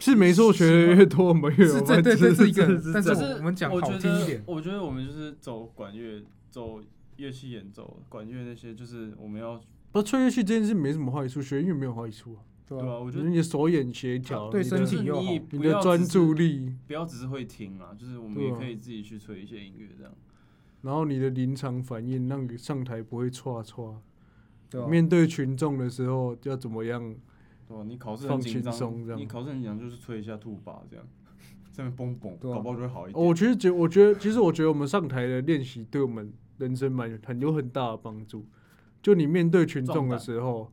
[0.00, 2.02] 是没错，学的越多，我们越有是饭吃。
[2.02, 6.80] 对对对，是一个， 但是这样我们讲好听一点，我觉得我们就是走管乐，走
[7.16, 9.60] 乐器演奏，管乐那些，就是我们要
[9.92, 12.40] 不吹乐器这件事没什么坏处，学音乐没有坏处啊。
[12.68, 12.98] 对吧、对吧？
[12.98, 20.12] 我我觉得你的手眼协调，对身体又好你的专注力，不要只是会听啊，就是我们也可以自己去吹一些音乐这样。
[20.82, 24.02] 然后你的临场反应，让你上台不会错错。
[24.70, 27.02] 对吧、面对群众的时候要怎么样？
[27.66, 27.82] 对吧？
[27.86, 31.06] 你考试放很紧轻松这张，样你考试很紧张就是吹一下吐把这样，
[31.72, 33.26] 这样嘣嘣，对啊搞不好就会好一哦，点。
[33.28, 38.44] 我其实觉，我觉得，其实我觉得我们上台的练习对我们人生蛮很有很大的帮助。
[39.02, 40.70] 就你面对群众的时候，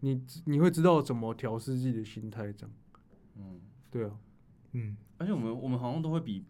[0.00, 2.74] 你你会知道怎么调试自己的心态，这样
[3.36, 4.12] 嗯，对啊。
[4.72, 6.44] 嗯，而且我们我们好像都会比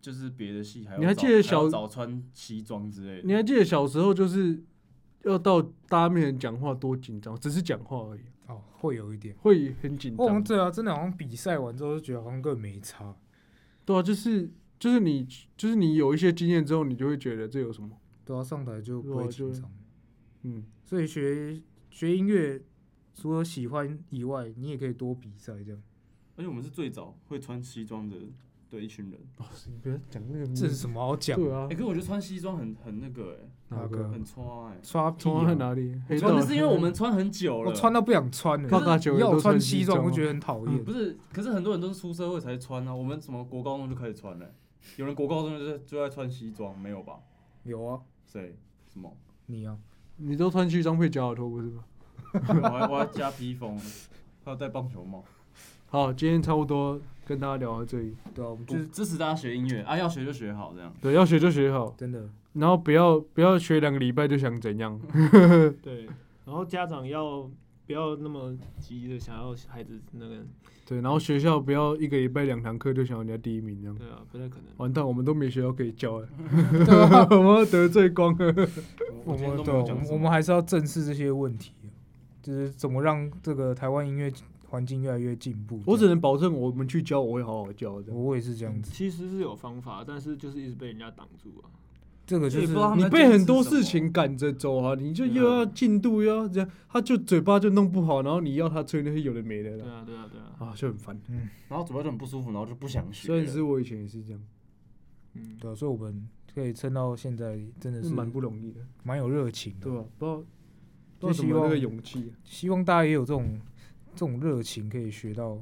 [0.00, 3.26] 就是别的戏还要你还记得小早穿西装之类的。
[3.26, 4.62] 你还记得小时候就是
[5.24, 9.36] 要到大家面前讲话多紧张，只是讲话而已，哦，会有一点。
[9.42, 10.24] 会很紧张。
[10.24, 13.14] 我好像对啊，真的好像比赛完之后就觉得好像根本没差。
[13.84, 17.90] 对啊，就是就是你就是你有一些经验之后，你就会觉得这有什么？
[18.24, 19.70] 对啊，上台就不会紧张。
[20.44, 21.60] 嗯，所以学
[21.90, 22.62] 学音乐，
[23.20, 25.82] 除了喜欢以外，你也可以多比赛这样。
[26.36, 28.16] 而且我们是最早会穿西装的
[28.70, 29.20] 的一群人。
[29.36, 31.38] 哦，你不要讲那个名字，这是什么好讲？
[31.38, 35.54] 对啊哎、，可是我觉得穿西装很很那个哎、哪哪个个很穿哎、刷屁、从在啊！
[35.56, 36.00] 哪里？
[36.18, 38.70] 穿的是因为我们穿很久了，我穿到不想穿了。
[39.18, 40.90] 要我穿西装，我觉得很讨厌不。
[40.90, 42.94] 是，可是很多人都是出社会才穿啊。
[42.94, 44.50] 我们什么国高中就开始穿了、
[44.96, 47.20] 有人国高中就在就在穿西装，没有吧？
[47.64, 48.56] 有啊，谁？
[48.90, 49.14] 什么？
[49.44, 49.76] 你啊，
[50.16, 51.84] 你都穿西装配假耳托不是吗？
[52.62, 53.78] 我要我要加披风，
[54.44, 55.24] 还要戴棒球帽。
[55.86, 58.14] 好，今天差不多跟大家聊到这里。
[58.34, 60.92] 对啊，我们就就是是支持大家学音乐啊，要学就学好这样。
[61.02, 65.00] 对，要学就学好，真的，然后不要不要学两个礼拜就想怎样。
[65.82, 66.06] 对，
[66.44, 67.50] 然后家长要
[67.86, 70.36] 不要那么急的想要孩子那个，
[70.86, 73.96] 对，然后学校不要一个礼拜两堂课就想要人家第一名这样。
[73.96, 74.66] 对啊，不太可能。
[74.76, 76.28] 完蛋，我们都没学校可以教哎，
[77.30, 78.54] 我们要得罪光了。
[79.24, 81.72] 我们今天都没对啊我们还是要正视这些问题，
[82.42, 84.32] 就是怎么让这个台湾音乐
[84.68, 85.80] 环境越来越进步。
[85.86, 88.12] 我只能保证我们去教，我会好好教的。
[88.12, 91.70] 我也是这样子，其实是有方法，但是就是一直被人家挡住啊。
[92.26, 100.46] 这个就是你被很多事情赶着走啊，你就又要进度又要这样，他就嘴巴就弄不好，然后你要他吹那些有的没的了，对啊，对啊，对啊。
[100.60, 101.20] 啊，就很烦。
[101.26, 103.34] 嗯然后嘴巴就很不舒服，然后就不想学了。
[103.34, 104.40] 虽然是我以前也是这样，
[105.34, 109.90] 嗯，对啊，所以我们可以撑到现在，真的是是蛮不容易的，蛮有热情的。
[109.90, 110.04] 对吧？
[110.16, 110.59] 不知道不
[111.20, 113.60] 就希望知道怎么那个勇气啊，希望大家也有这种
[114.14, 115.60] 这种热情，可以学到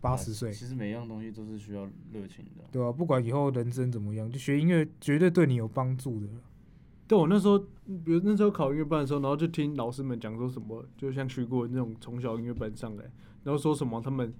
[0.00, 2.64] 八十岁，其实每一样东西都是需要热情的。
[2.70, 6.28] 对吧、不管以后人生怎么样，就学音乐绝对对你有帮助的。
[7.08, 13.04] 对我那时候，比如那时候考音乐班的时候，然后就听老师们讲说什么，就像徐过那种从小音乐班上来，
[13.44, 14.32] 然后说什么他们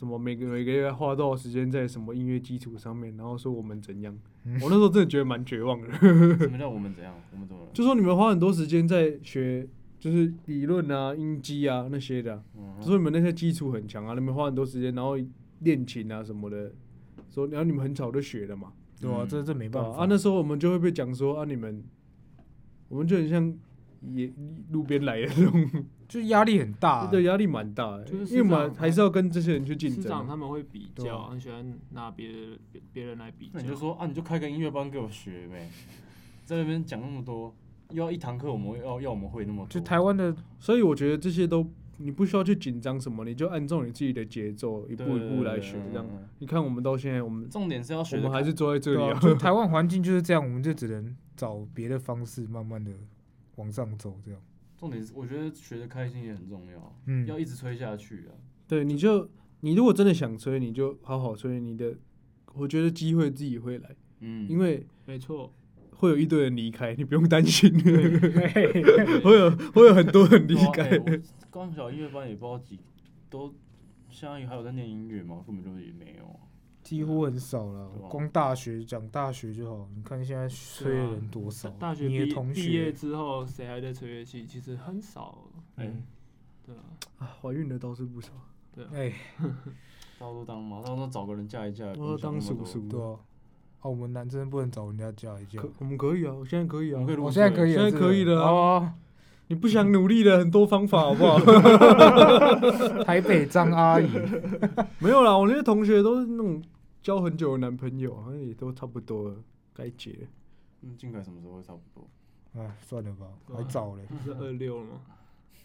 [0.00, 4.18] 怎么每个每个月花多少时间在什么音乐基础上面，然后说我们怎样，
[4.62, 5.92] 我那时候真的觉得蛮绝望的。
[6.40, 7.14] 什么叫我们怎样？
[7.34, 7.62] 我们怎么？
[7.62, 7.68] 了？
[7.74, 15.18] 就说你们花很多时间在学，就是理论啊、音基啊那些的啊、嗯就说你们那些基础很强啊，你们花很多时间，然后
[15.58, 16.72] 练琴啊什么的，
[17.28, 19.98] 说然后你们很早就学了嘛，对啊、嗯这这没办法。
[19.98, 21.84] 啊，那时候我们就会被讲说啊，你们
[22.88, 23.54] 我们就很像
[24.02, 24.32] 野
[24.70, 30.26] 路边来的那种，就压力很大、对，压力蛮大的，就是因为我们还是要跟这些人去竞争师长。
[30.26, 33.52] 他们会比较，很喜欢拿别的别别人来比较。
[33.54, 35.68] 那你就说啊，你就开个音乐班给我学呗，
[36.44, 37.54] 在那边讲那么多，
[37.90, 41.66] 又要一堂课我们要要我们会那么多，就台湾的所以我觉得这些都
[41.98, 45.76] 你不需要去紧张什么，你就按照你自己的节奏一步一步来学。
[45.92, 46.06] 这样，
[46.38, 49.34] 你看我们到现在，我们重点是要学，我们还是坐在这里啊对啊，。
[49.34, 52.90] 就台湾环境就是这样，我们就只能找别的方式，慢慢的
[53.60, 54.40] 往上走，这样。
[54.78, 58.32] 重点是我觉得学的开心也很重要，嗯，要一直吹下去啊。
[58.66, 59.28] 对，你就
[59.60, 61.60] 你如果真的想吹，你就好好吹。
[61.60, 61.94] 你的，
[62.54, 65.52] 我觉得机会自己会来，嗯，因为没错，
[65.90, 67.70] 会有一堆人离开，你不用担心。
[69.22, 70.84] 会有会有很多人离开。
[70.84, 72.78] 欸我高小音乐班也不知道几
[73.28, 73.54] 都，
[74.08, 75.42] 相当于还有在念音乐吗？
[75.46, 76.40] 根本就也没有。
[76.90, 77.88] 几乎很少了。
[78.08, 81.70] 光大学讲大学就好，你看现在吹的人多少？
[81.78, 84.44] 大学你的同毕毕业，之后，谁还在吹乐器？
[84.44, 85.38] 其实很少。
[85.76, 86.02] 哎、嗯
[86.66, 86.82] 对啊，
[87.20, 88.30] 啊，怀孕的倒是不少，
[88.74, 88.88] 对啊。
[88.92, 89.12] 哎，
[90.18, 93.14] 大家都当嘛，大家都找个人嫁一嫁，我都当叔叔对啊，
[93.82, 95.70] 啊，我们男生不能找人家嫁一嫁可。
[95.78, 97.16] 我们可以啊，我现在可以啊我们可以。
[97.16, 98.92] 录我现在可以了，现在可以了啊哦。
[99.46, 101.38] 你不想努力的很多方法，好不好？
[103.04, 104.08] 台北张阿姨，
[104.98, 106.60] 没有啦，我那些同学都是那种
[107.02, 109.36] 交很久的男朋友，好像也都差不多了，
[109.72, 110.28] 该结了。
[110.82, 112.08] 嗯，静凯什么时候会差不多？
[112.54, 115.00] 哎，算了吧，还早嘞，不是二六了吗？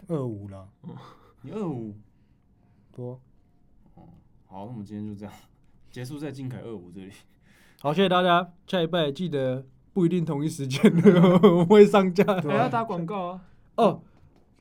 [0.08, 0.68] 二五了，
[1.42, 1.94] 你二五？
[2.92, 3.20] 多
[3.94, 4.08] 哦。
[4.46, 5.34] 好，那我们今天就这样
[5.90, 7.12] 结束在静凯二五这里。
[7.80, 10.80] 好，谢谢大家，下一拜记得不一定同一时间
[11.42, 12.24] 我们会上架。
[12.40, 13.44] 还要打广告啊！
[13.76, 14.02] 哦，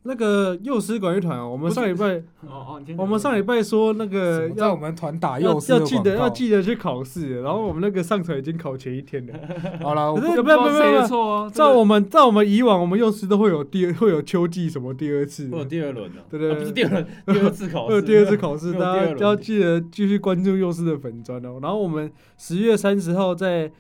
[0.08, 2.16] 那个幼师管乐团哦，我们上礼拜
[2.48, 9.34] 哦哦，我们上礼拜说那个要我要们团打要幼师要记得要记得去考试，然后我们那个上传已经考前一天了。
[9.82, 11.50] 好了，我可是不不错啊？
[11.50, 21.58] 照我们照我们以往，我们幼师都会有第会有秋季什么第二次，会有第二轮的、对对啊不是第二轮， 第二次考试，会有第二次考试，大家要记得继续关注幼师的粉砖哦。
[21.64, 23.72] 然后我们十月三十号在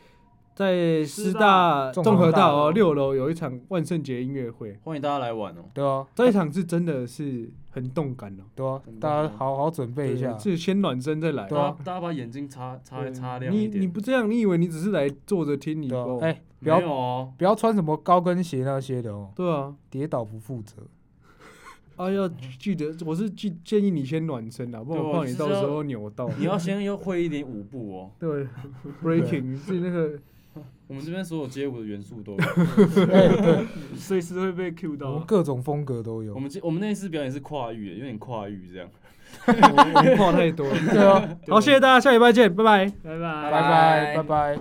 [0.56, 5.66] 在师大综合大哦六楼有一场万圣节音乐会，欢迎大家来玩哦。
[5.74, 8.44] 对啊，这一场是真的是很动感哦。
[8.56, 10.38] 对啊大家好好准备一下。
[10.38, 11.46] 是先暖身再来。
[11.50, 13.82] 对啊大家把眼睛擦擦对擦亮一点。
[13.82, 15.92] 你你不这样，你以为你只是来坐着听你？
[16.22, 17.34] 哎，不要哦？
[17.38, 20.78] 不要穿什么高跟鞋那些的哦，对啊，跌倒不负责。
[21.98, 26.30] 啊要记得，我是建建议你先暖身啊，不然我怕你到时候扭到。
[26.40, 28.12] 你要先要会一点舞步哦。
[28.20, 28.48] 对
[29.04, 30.18] breaking 是 那个
[30.88, 32.40] 我们这边所有街舞的元素都有。
[33.96, 35.20] 随时会被 Q 我们到。
[35.26, 36.40] 各种风格都有我。
[36.40, 38.88] 们这我们那一次表演是跨域的，有点跨域这样。
[39.48, 40.76] 文化太多了。
[40.92, 42.86] 对啊，好，谢谢大家，下礼拜见，拜拜。
[43.04, 44.60] 拜拜拜拜拜拜。